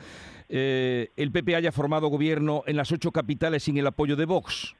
eh, 0.50 1.08
el 1.16 1.32
PP 1.32 1.56
haya 1.56 1.72
formado 1.72 2.08
gobierno 2.08 2.62
en 2.66 2.76
las 2.76 2.92
ocho 2.92 3.10
capitales 3.10 3.62
sin 3.62 3.78
el 3.78 3.86
apoyo 3.86 4.14
de 4.16 4.26
Vox? 4.26 4.76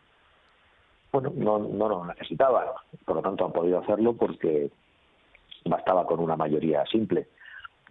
Bueno, 1.20 1.33
no, 1.35 1.59
no 1.59 1.88
lo 1.88 2.05
necesitaba, 2.05 2.74
por 3.05 3.16
lo 3.16 3.22
tanto 3.22 3.46
han 3.46 3.52
podido 3.52 3.79
hacerlo 3.79 4.12
porque 4.14 4.70
bastaba 5.64 6.07
con 6.07 6.20
una 6.20 6.37
mayoría 6.37 6.85
simple. 6.87 7.29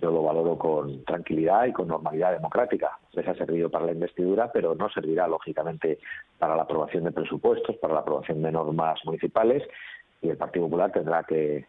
Yo 0.01 0.11
lo 0.11 0.23
valoro 0.23 0.57
con 0.57 1.03
tranquilidad 1.05 1.65
y 1.65 1.71
con 1.71 1.87
normalidad 1.87 2.33
democrática. 2.33 2.99
Les 3.13 3.27
ha 3.27 3.33
servido 3.33 3.69
para 3.69 3.85
la 3.85 3.93
investidura, 3.93 4.51
pero 4.51 4.75
no 4.75 4.89
servirá, 4.89 5.27
lógicamente, 5.27 5.99
para 6.37 6.55
la 6.55 6.63
aprobación 6.63 7.05
de 7.05 7.13
presupuestos, 7.13 7.77
para 7.77 7.93
la 7.93 8.01
aprobación 8.01 8.41
de 8.41 8.51
normas 8.51 8.99
municipales, 9.05 9.63
y 10.21 10.29
el 10.29 10.37
Partido 10.37 10.65
Popular 10.65 10.91
tendrá 10.91 11.23
que 11.23 11.65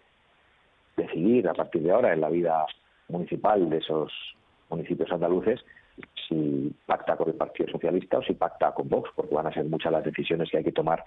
decidir 0.97 1.49
a 1.49 1.55
partir 1.55 1.83
de 1.83 1.92
ahora 1.92 2.12
en 2.12 2.21
la 2.21 2.29
vida 2.29 2.66
municipal 3.09 3.71
de 3.71 3.79
esos 3.79 4.12
municipios 4.69 5.11
andaluces 5.12 5.64
si 6.29 6.73
pacta 6.87 7.17
con 7.17 7.29
el 7.29 7.35
Partido 7.35 7.71
Socialista 7.71 8.19
o 8.19 8.23
si 8.23 8.35
pacta 8.35 8.73
con 8.73 8.89
Vox, 8.89 9.11
porque 9.15 9.35
van 9.35 9.47
a 9.47 9.53
ser 9.53 9.65
muchas 9.65 9.93
las 9.93 10.05
decisiones 10.05 10.51
que 10.51 10.59
hay 10.59 10.65
que 10.65 10.73
tomar 10.73 11.05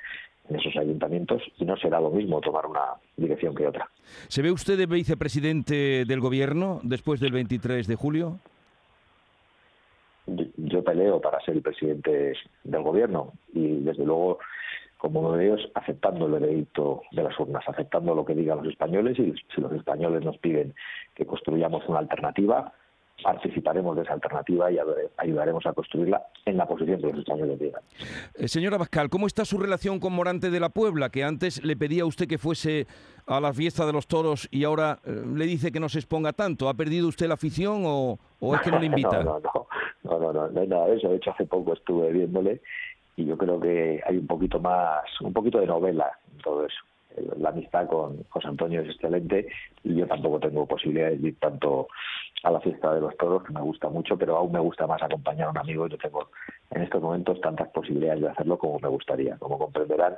en 0.49 0.55
esos 0.55 0.75
ayuntamientos 0.75 1.41
y 1.57 1.65
no 1.65 1.77
será 1.77 1.99
lo 1.99 2.09
mismo 2.09 2.41
tomar 2.41 2.65
una 2.65 2.95
dirección 3.17 3.55
que 3.55 3.67
otra. 3.67 3.89
¿Se 4.27 4.41
ve 4.41 4.51
usted 4.51 4.77
de 4.77 4.85
vicepresidente 4.85 6.05
del 6.05 6.19
Gobierno 6.19 6.79
después 6.83 7.19
del 7.19 7.31
23 7.31 7.87
de 7.87 7.95
julio? 7.95 8.39
Yo 10.57 10.83
peleo 10.83 11.19
para 11.19 11.39
ser 11.41 11.55
el 11.55 11.61
presidente 11.61 12.33
del 12.63 12.83
Gobierno 12.83 13.33
y 13.53 13.79
desde 13.79 14.05
luego 14.05 14.39
como 14.99 15.31
veo 15.31 15.55
es 15.55 15.61
aceptando 15.75 16.25
el 16.25 16.33
veredicto 16.33 17.03
de 17.11 17.23
las 17.23 17.39
urnas, 17.39 17.63
aceptando 17.67 18.13
lo 18.13 18.25
que 18.25 18.35
digan 18.35 18.57
los 18.57 18.67
españoles 18.67 19.17
y 19.17 19.33
si 19.55 19.61
los 19.61 19.71
españoles 19.71 20.25
nos 20.25 20.37
piden 20.39 20.75
que 21.15 21.25
construyamos 21.25 21.87
una 21.87 21.99
alternativa, 21.99 22.73
participaremos 23.21 23.95
de 23.95 24.03
esa 24.03 24.13
alternativa 24.13 24.71
y 24.71 24.77
ayudaremos 25.17 25.65
a 25.65 25.73
construirla 25.73 26.21
en 26.45 26.57
la 26.57 26.65
posición 26.65 26.99
que 26.99 27.07
los 27.07 27.19
españoles 27.19 27.59
digan. 27.59 27.81
Eh, 28.35 28.47
señora 28.47 28.77
Bascal, 28.77 29.09
¿cómo 29.09 29.27
está 29.27 29.45
su 29.45 29.57
relación 29.57 29.99
con 29.99 30.13
Morante 30.13 30.49
de 30.49 30.59
la 30.59 30.69
Puebla, 30.69 31.09
que 31.09 31.23
antes 31.23 31.63
le 31.63 31.75
pedía 31.75 32.03
a 32.03 32.05
usted 32.05 32.27
que 32.27 32.37
fuese 32.37 32.87
a 33.27 33.39
la 33.39 33.53
fiesta 33.53 33.85
de 33.85 33.93
los 33.93 34.07
toros 34.07 34.47
y 34.51 34.63
ahora 34.63 34.99
eh, 35.05 35.23
le 35.35 35.45
dice 35.45 35.71
que 35.71 35.79
no 35.79 35.89
se 35.89 35.99
exponga 35.99 36.33
tanto? 36.33 36.69
¿Ha 36.69 36.73
perdido 36.73 37.07
usted 37.07 37.27
la 37.27 37.35
afición 37.35 37.83
o, 37.85 38.19
es 38.55 38.61
que 38.61 38.71
no 38.71 38.79
le 38.79 38.85
invita? 38.87 39.23
no, 39.23 39.39
no, 39.39 39.67
no, 40.03 40.19
no, 40.19 40.33
no, 40.33 40.49
no, 40.49 40.61
hay 40.61 40.67
nada 40.67 40.87
de 40.87 40.97
eso. 40.97 41.09
De 41.09 41.17
hecho, 41.17 41.31
hace 41.31 41.45
poco 41.45 41.73
estuve 41.73 42.11
viéndole 42.11 42.61
y 43.15 43.25
yo 43.25 43.37
creo 43.37 43.59
que 43.59 44.01
hay 44.05 44.17
un 44.17 44.27
poquito 44.27 44.59
más, 44.59 45.03
un 45.21 45.33
poquito 45.33 45.59
de 45.59 45.67
novela 45.67 46.11
en 46.31 46.37
todo 46.41 46.65
eso 46.65 46.77
la 47.37 47.49
amistad 47.49 47.87
con 47.87 48.23
José 48.29 48.47
Antonio 48.47 48.81
es 48.81 48.89
excelente 48.89 49.47
y 49.83 49.95
yo 49.95 50.07
tampoco 50.07 50.39
tengo 50.39 50.65
posibilidades 50.65 51.21
de 51.21 51.29
ir 51.29 51.39
tanto 51.39 51.87
a 52.43 52.51
la 52.51 52.59
fiesta 52.61 52.93
de 52.93 53.01
los 53.01 53.15
toros, 53.17 53.43
que 53.43 53.53
me 53.53 53.61
gusta 53.61 53.89
mucho, 53.89 54.17
pero 54.17 54.37
aún 54.37 54.51
me 54.51 54.59
gusta 54.59 54.87
más 54.87 55.01
acompañar 55.01 55.47
a 55.47 55.51
un 55.51 55.57
amigo 55.57 55.87
y 55.87 55.91
yo 55.91 55.97
tengo 55.97 56.29
en 56.71 56.83
estos 56.83 57.01
momentos 57.01 57.39
tantas 57.41 57.67
posibilidades 57.69 58.21
de 58.21 58.29
hacerlo 58.29 58.57
como 58.57 58.79
me 58.79 58.87
gustaría. 58.87 59.37
Como 59.37 59.57
comprenderán, 59.57 60.15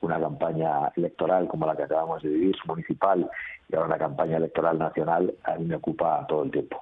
una 0.00 0.20
campaña 0.20 0.92
electoral 0.96 1.48
como 1.48 1.66
la 1.66 1.76
que 1.76 1.84
acabamos 1.84 2.22
de 2.22 2.28
vivir, 2.28 2.56
municipal, 2.66 3.28
y 3.68 3.74
ahora 3.74 3.88
una 3.88 3.98
campaña 3.98 4.36
electoral 4.36 4.78
nacional, 4.78 5.34
a 5.44 5.56
mí 5.56 5.64
me 5.64 5.76
ocupa 5.76 6.26
todo 6.28 6.44
el 6.44 6.50
tiempo. 6.50 6.80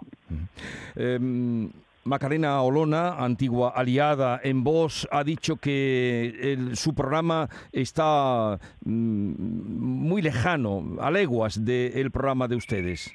Macarena 2.05 2.61
Olona, 2.63 3.15
antigua 3.25 3.73
aliada 3.75 4.41
en 4.43 4.65
Vox, 4.65 5.07
ha 5.11 5.23
dicho 5.23 5.57
que 5.57 6.57
su 6.75 6.95
programa 6.95 7.49
está 7.73 8.59
mm, 8.85 9.35
muy 9.39 10.23
lejano, 10.23 10.97
a 11.01 11.11
leguas 11.11 11.65
del 11.65 12.11
programa 12.11 12.49
de 12.49 12.57
ustedes, 12.57 13.13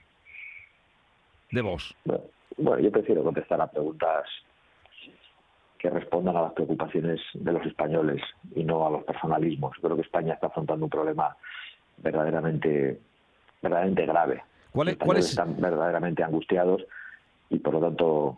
de 1.51 1.61
Vox. 1.61 1.93
Bueno, 2.57 2.79
yo 2.79 2.91
prefiero 2.91 3.23
contestar 3.23 3.61
a 3.61 3.67
preguntas 3.67 4.25
que 5.77 5.89
respondan 5.89 6.35
a 6.37 6.41
las 6.43 6.53
preocupaciones 6.53 7.19
de 7.33 7.51
los 7.51 7.65
españoles 7.65 8.21
y 8.55 8.63
no 8.63 8.87
a 8.87 8.89
los 8.89 9.03
personalismos. 9.03 9.75
Creo 9.81 9.95
que 9.95 10.01
España 10.01 10.33
está 10.33 10.47
afrontando 10.47 10.85
un 10.85 10.89
problema 10.89 11.35
verdaderamente, 11.97 12.99
verdaderamente 13.61 14.05
grave. 14.05 14.43
¿Cuáles 14.71 15.29
están 15.29 15.59
verdaderamente 15.59 16.23
angustiados 16.23 16.83
y 17.49 17.59
por 17.59 17.73
lo 17.73 17.79
tanto 17.79 18.37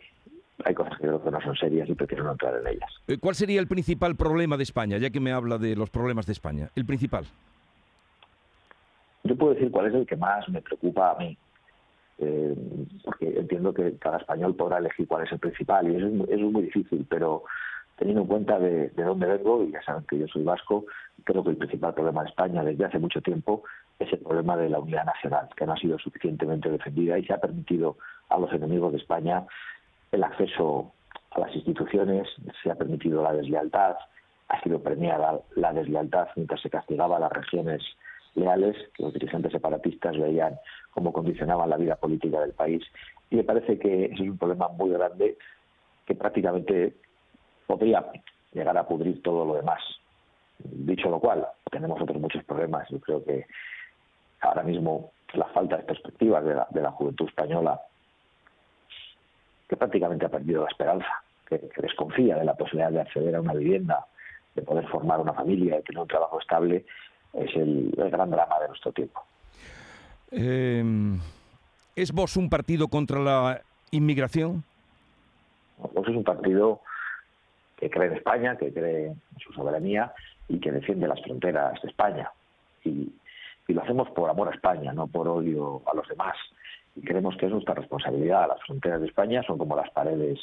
hay 0.66 0.74
cosas 0.74 0.98
que 0.98 1.04
creo 1.04 1.24
que 1.24 1.32
no 1.32 1.42
son 1.42 1.56
serias 1.56 1.90
y 1.90 1.96
prefiero 1.96 2.24
no 2.24 2.32
entrar 2.32 2.56
en 2.56 2.68
ellas. 2.68 2.90
Eh, 3.08 3.18
¿Cuál 3.20 3.36
sería 3.36 3.60
el 3.60 3.68
principal 3.68 4.16
problema 4.16 4.58
de 4.58 4.64
España, 4.64 4.98
ya 4.98 5.10
que 5.10 5.20
me 5.20 5.32
habla 5.32 5.58
de 5.58 5.76
los 5.76 5.90
problemas 5.90 6.26
de 6.26 6.34
España? 6.34 6.70
El 6.76 6.86
principal. 6.86 7.26
Yo 9.24 9.36
puedo 9.36 9.54
decir 9.54 9.72
cuál 9.72 9.88
es 9.88 9.94
el 9.94 10.06
que 10.06 10.16
más 10.16 10.48
me 10.50 10.62
preocupa 10.62 11.12
a 11.12 11.18
mí, 11.18 11.38
eh, 12.20 12.56
porque 13.04 13.28
entiendo 13.38 13.74
que 13.74 13.96
cada 13.98 14.18
español 14.18 14.56
podrá 14.56 14.78
elegir 14.80 15.08
cuál 15.08 15.26
es 15.26 15.32
el 15.32 15.40
principal 15.40 15.90
y 15.90 15.96
eso 15.96 16.08
es 16.08 16.14
muy, 16.14 16.28
es 16.30 16.40
muy 16.40 16.64
difícil, 16.64 17.06
pero 17.10 17.44
teniendo 17.98 18.22
en 18.22 18.28
cuenta 18.28 18.58
de, 18.60 18.90
de, 18.90 19.04
dónde 19.04 19.28
vengo, 19.28 19.64
y 19.64 19.72
ya 19.72 19.82
saben 19.84 20.06
que 20.10 20.18
yo 20.18 20.28
soy 20.28 20.44
vasco, 20.44 20.86
creo 21.26 21.44
que 21.44 21.50
el 21.50 21.58
principal 21.58 21.94
problema 21.94 22.24
de 22.24 22.30
España 22.30 22.64
desde 22.64 22.86
hace 22.86 22.98
mucho 22.98 23.22
tiempo 23.22 23.64
es 24.00 24.12
el 24.14 24.20
problema 24.20 24.56
de 24.56 24.70
la 24.70 24.80
unidad 24.80 25.06
nacional, 25.06 25.50
que 25.56 25.66
no 25.66 25.74
ha 25.74 25.78
sido 25.78 26.00
suficientemente 26.00 26.70
defendida 26.70 27.20
y 27.20 27.26
se 27.26 27.34
ha 27.34 27.42
permitido 27.42 27.98
a 28.30 28.40
los 28.40 28.52
enemigos 28.54 28.94
de 28.94 29.00
España 29.00 29.44
el 30.12 30.24
acceso 30.24 30.92
a 31.32 31.40
las 31.40 31.56
instituciones, 31.56 32.28
se 32.64 32.72
ha 32.72 32.76
permitido 32.76 33.22
la 33.22 33.34
deslealtad, 33.34 33.96
ha 34.48 34.62
sido 34.62 34.82
premiada 34.82 35.40
la 35.56 35.74
deslealtad 35.74 36.28
mientras 36.36 36.62
se 36.62 36.70
castigaba 36.70 37.18
a 37.18 37.20
las 37.20 37.32
regiones 37.32 37.84
leales 38.36 38.76
que 38.96 39.04
los 39.04 39.14
dirigentes 39.14 39.52
separatistas 39.52 40.18
veían 40.18 40.60
cómo 40.92 41.14
condicionaban 41.14 41.70
la 41.70 41.78
vida 41.78 41.96
política 41.96 42.40
del 42.42 42.54
país. 42.54 42.84
Y 43.30 43.36
me 43.36 43.44
parece 43.44 43.78
que 43.78 44.06
ese 44.06 44.14
es 44.16 44.20
un 44.22 44.38
problema 44.38 44.70
muy 44.70 44.90
grande 44.92 45.38
que 46.06 46.16
prácticamente 46.16 46.96
podría 47.68 48.06
llegar 48.52 48.78
a 48.78 48.88
pudrir 48.88 49.22
todo 49.22 49.46
lo 49.46 49.56
demás. 49.56 49.80
Dicho 50.58 51.10
lo 51.10 51.20
cual, 51.20 51.48
tenemos 51.72 52.02
otros 52.02 52.20
muchos 52.20 52.44
problemas. 52.44 52.90
Yo 52.90 53.00
creo 53.00 53.24
que 53.24 53.46
ahora 54.42 54.64
mismo 54.64 55.12
la 55.34 55.46
falta 55.46 55.78
de 55.78 55.84
perspectivas 55.84 56.44
de 56.44 56.56
la, 56.56 56.68
de 56.72 56.82
la 56.82 56.92
juventud 56.92 57.28
española, 57.28 57.80
que 59.70 59.78
prácticamente 59.78 60.26
ha 60.26 60.30
perdido 60.30 60.64
la 60.64 60.70
esperanza, 60.70 61.24
que, 61.48 61.62
desconfía 61.78 62.36
de 62.36 62.44
la 62.44 62.56
posibilidad 62.56 62.92
de 62.92 63.02
acceder 63.02 63.36
a 63.36 63.42
una 63.42 63.54
vivienda, 63.54 64.06
de 64.56 64.64
poder 64.64 64.88
formar 64.88 65.20
una 65.20 65.34
familia, 65.34 65.76
de 65.76 65.84
tener 65.84 66.02
un 66.02 66.08
trabajo 66.08 66.40
estable, 66.42 66.86
es 67.34 67.56
el, 67.56 67.94
gran 67.96 68.32
drama 68.32 68.60
de 68.60 68.68
nuestro 68.68 68.92
tiempo. 68.92 69.24
Eh, 70.32 70.84
¿Es 71.96 72.12
vos 72.12 72.36
un 72.36 72.50
partido 72.50 72.88
contra 72.88 73.20
la 73.20 73.62
inmigración? 73.92 74.64
Vos 75.78 76.08
es 76.08 76.16
un 76.16 76.24
partido 76.24 76.82
que 77.78 77.90
cree 77.90 78.08
en 78.08 78.14
España, 78.16 78.58
que 78.58 78.74
cree 78.74 79.08
en 79.08 79.40
su 79.40 79.54
soberanía 79.54 80.14
y 80.48 80.60
que 80.60 80.72
defiende 80.72 81.08
las 81.08 81.22
fronteras 81.22 81.82
de 81.82 81.90
España. 81.90 82.32
Y, 82.84 83.14
lo 83.68 83.84
hacemos 83.84 84.10
por 84.10 84.28
amor 84.28 84.48
a 84.48 84.56
España, 84.56 84.92
no 84.94 85.06
por 85.06 85.28
odio 85.28 85.84
a 85.86 85.96
los 85.96 86.08
demás. 86.08 86.36
Y 87.00 87.06
creemos 87.06 87.38
que 87.38 87.46
es 87.46 87.52
nuestra 87.52 87.76
responsabilidad. 87.76 88.50
Las 88.50 88.62
fronteras 88.64 89.00
de 89.00 89.08
España 89.08 89.42
son 89.44 89.58
como 89.58 89.76
las 89.76 89.90
paredes 89.92 90.38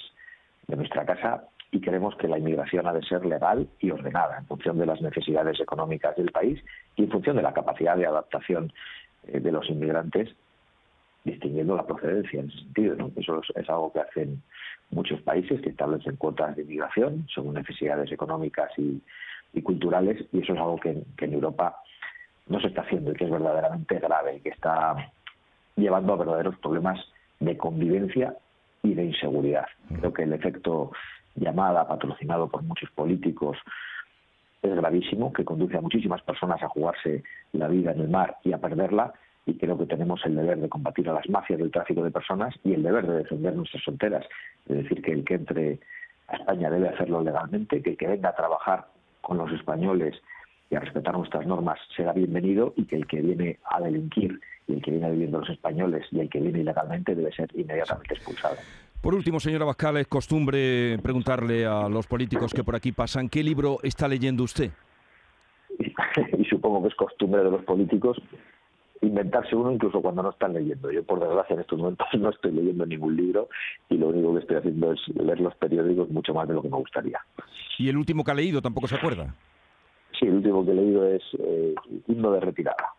de 0.66 0.76
nuestra 0.76 1.04
casa 1.04 1.44
y 1.70 1.80
creemos 1.80 2.16
que 2.16 2.28
la 2.28 2.38
inmigración 2.38 2.86
ha 2.86 2.92
de 2.94 3.02
ser 3.02 3.26
legal 3.26 3.68
y 3.80 3.90
ordenada 3.90 4.38
en 4.38 4.46
función 4.46 4.78
de 4.78 4.86
las 4.86 5.00
necesidades 5.02 5.60
económicas 5.60 6.16
del 6.16 6.30
país 6.30 6.62
y 6.96 7.04
en 7.04 7.10
función 7.10 7.36
de 7.36 7.42
la 7.42 7.52
capacidad 7.52 7.96
de 7.96 8.06
adaptación 8.06 8.72
eh, 9.26 9.40
de 9.40 9.52
los 9.52 9.68
inmigrantes, 9.68 10.34
distinguiendo 11.24 11.76
la 11.76 11.86
procedencia 11.86 12.40
en 12.40 12.48
ese 12.48 12.58
sentido. 12.60 12.96
¿no? 12.96 13.10
Eso 13.16 13.42
es 13.54 13.68
algo 13.68 13.92
que 13.92 14.00
hacen 14.00 14.42
muchos 14.90 15.20
países 15.22 15.60
que 15.60 15.70
establecen 15.70 16.16
cuotas 16.16 16.56
de 16.56 16.62
inmigración 16.62 17.26
según 17.34 17.54
necesidades 17.54 18.10
económicas 18.10 18.70
y, 18.78 19.02
culturales 19.62 20.22
y 20.32 20.42
eso 20.42 20.52
es 20.52 20.58
algo 20.58 20.78
que, 20.78 20.90
en 20.90 21.32
Europa 21.32 21.76
no 22.46 22.60
se 22.60 22.66
está 22.68 22.82
haciendo 22.82 23.10
y 23.10 23.14
que 23.14 23.24
es 23.24 23.30
verdaderamente 23.30 23.98
grave 23.98 24.36
y 24.36 24.40
que 24.40 24.50
está 24.50 25.10
llevando 25.76 26.12
a 26.12 26.16
verdaderos 26.16 26.56
problemas 26.58 26.98
de 27.40 27.56
convivencia 27.56 28.34
y 28.82 28.94
de 28.94 29.04
inseguridad. 29.04 29.66
Creo 29.98 30.12
que 30.12 30.22
el 30.22 30.32
efecto 30.32 30.92
llamada, 31.34 31.86
patrocinado 31.86 32.48
por 32.48 32.62
muchos 32.62 32.90
políticos, 32.90 33.58
es 34.62 34.74
gravísimo, 34.74 35.32
que 35.32 35.44
conduce 35.44 35.76
a 35.76 35.80
muchísimas 35.80 36.22
personas 36.22 36.62
a 36.62 36.68
jugarse 36.68 37.22
la 37.52 37.68
vida 37.68 37.92
en 37.92 38.00
el 38.00 38.08
mar 38.08 38.38
y 38.42 38.52
a 38.52 38.58
perderla, 38.58 39.12
y 39.44 39.54
creo 39.54 39.78
que 39.78 39.86
tenemos 39.86 40.24
el 40.24 40.34
deber 40.34 40.58
de 40.58 40.68
combatir 40.68 41.08
a 41.08 41.12
las 41.12 41.28
mafias 41.28 41.60
del 41.60 41.70
tráfico 41.70 42.02
de 42.02 42.10
personas 42.10 42.54
y 42.64 42.74
el 42.74 42.82
deber 42.82 43.06
de 43.06 43.18
defender 43.18 43.54
nuestras 43.54 43.84
fronteras. 43.84 44.26
Es 44.68 44.76
decir, 44.76 45.02
que 45.02 45.12
el 45.12 45.24
que 45.24 45.34
entre 45.34 45.78
a 46.28 46.36
España 46.36 46.70
debe 46.70 46.88
hacerlo 46.88 47.22
legalmente, 47.22 47.80
que 47.80 47.90
el 47.90 47.96
que 47.96 48.08
venga 48.08 48.30
a 48.30 48.34
trabajar 48.34 48.86
con 49.20 49.38
los 49.38 49.52
españoles 49.52 50.16
y 50.70 50.74
a 50.74 50.80
respetar 50.80 51.16
nuestras 51.16 51.46
normas 51.46 51.78
será 51.96 52.12
bienvenido 52.12 52.74
y 52.76 52.84
que 52.84 52.96
el 52.96 53.06
que 53.06 53.20
viene 53.20 53.58
a 53.70 53.80
delinquir 53.80 54.40
y 54.66 54.74
el 54.74 54.82
que 54.82 54.90
viene 54.90 55.10
viviendo 55.10 55.38
los 55.38 55.50
españoles 55.50 56.06
y 56.10 56.20
el 56.20 56.28
que 56.28 56.40
viene 56.40 56.60
ilegalmente 56.60 57.14
debe 57.14 57.32
ser 57.32 57.48
inmediatamente 57.54 58.14
expulsado. 58.14 58.56
Por 59.00 59.14
último, 59.14 59.38
señora 59.38 59.64
Bascal, 59.64 59.98
es 59.98 60.08
costumbre 60.08 60.98
preguntarle 61.02 61.64
a 61.66 61.88
los 61.88 62.06
políticos 62.06 62.52
que 62.52 62.64
por 62.64 62.74
aquí 62.74 62.92
pasan, 62.92 63.28
¿qué 63.28 63.42
libro 63.42 63.78
está 63.82 64.08
leyendo 64.08 64.42
usted? 64.42 64.70
y 66.38 66.44
supongo 66.44 66.82
que 66.82 66.88
es 66.88 66.94
costumbre 66.94 67.44
de 67.44 67.50
los 67.50 67.62
políticos 67.62 68.20
inventarse 69.02 69.54
uno 69.54 69.70
incluso 69.72 70.00
cuando 70.00 70.22
no 70.22 70.30
están 70.30 70.54
leyendo. 70.54 70.90
Yo, 70.90 71.04
por 71.04 71.20
desgracia, 71.20 71.54
en 71.54 71.60
estos 71.60 71.78
momentos 71.78 72.06
no 72.18 72.30
estoy 72.30 72.52
leyendo 72.52 72.86
ningún 72.86 73.16
libro 73.16 73.48
y 73.88 73.96
lo 73.96 74.08
único 74.08 74.34
que 74.34 74.40
estoy 74.40 74.56
haciendo 74.56 74.92
es 74.92 75.00
leer 75.14 75.40
los 75.40 75.54
periódicos 75.56 76.10
mucho 76.10 76.34
más 76.34 76.48
de 76.48 76.54
lo 76.54 76.62
que 76.62 76.68
me 76.68 76.76
gustaría. 76.76 77.20
¿Y 77.78 77.88
el 77.88 77.96
último 77.96 78.24
que 78.24 78.30
ha 78.30 78.34
leído 78.34 78.62
tampoco 78.62 78.88
se 78.88 78.96
acuerda? 78.96 79.34
Sí, 80.18 80.26
el 80.26 80.34
último 80.34 80.64
que 80.64 80.72
he 80.72 80.74
leído 80.74 81.06
es 81.06 81.22
eh, 81.38 81.74
Himno 82.06 82.32
de 82.32 82.40
Retirada. 82.40 82.94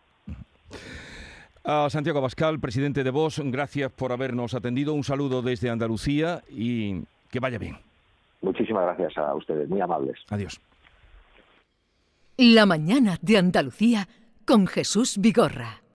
A 1.64 1.90
Santiago 1.90 2.20
Abascal, 2.20 2.60
presidente 2.60 3.04
de 3.04 3.10
Vox, 3.10 3.42
gracias 3.44 3.92
por 3.92 4.12
habernos 4.12 4.54
atendido. 4.54 4.94
Un 4.94 5.04
saludo 5.04 5.42
desde 5.42 5.70
Andalucía 5.70 6.42
y 6.50 7.02
que 7.30 7.40
vaya 7.40 7.58
bien. 7.58 7.78
Muchísimas 8.42 8.84
gracias 8.86 9.18
a 9.18 9.34
ustedes, 9.34 9.68
muy 9.68 9.82
amables. 9.82 10.18
Adiós. 10.30 10.62
La 12.38 12.66
mañana 12.66 13.18
de 13.22 13.38
Andalucía 13.38 14.08
con 14.46 14.68
Jesús 14.68 15.18
Vigorra. 15.20 15.82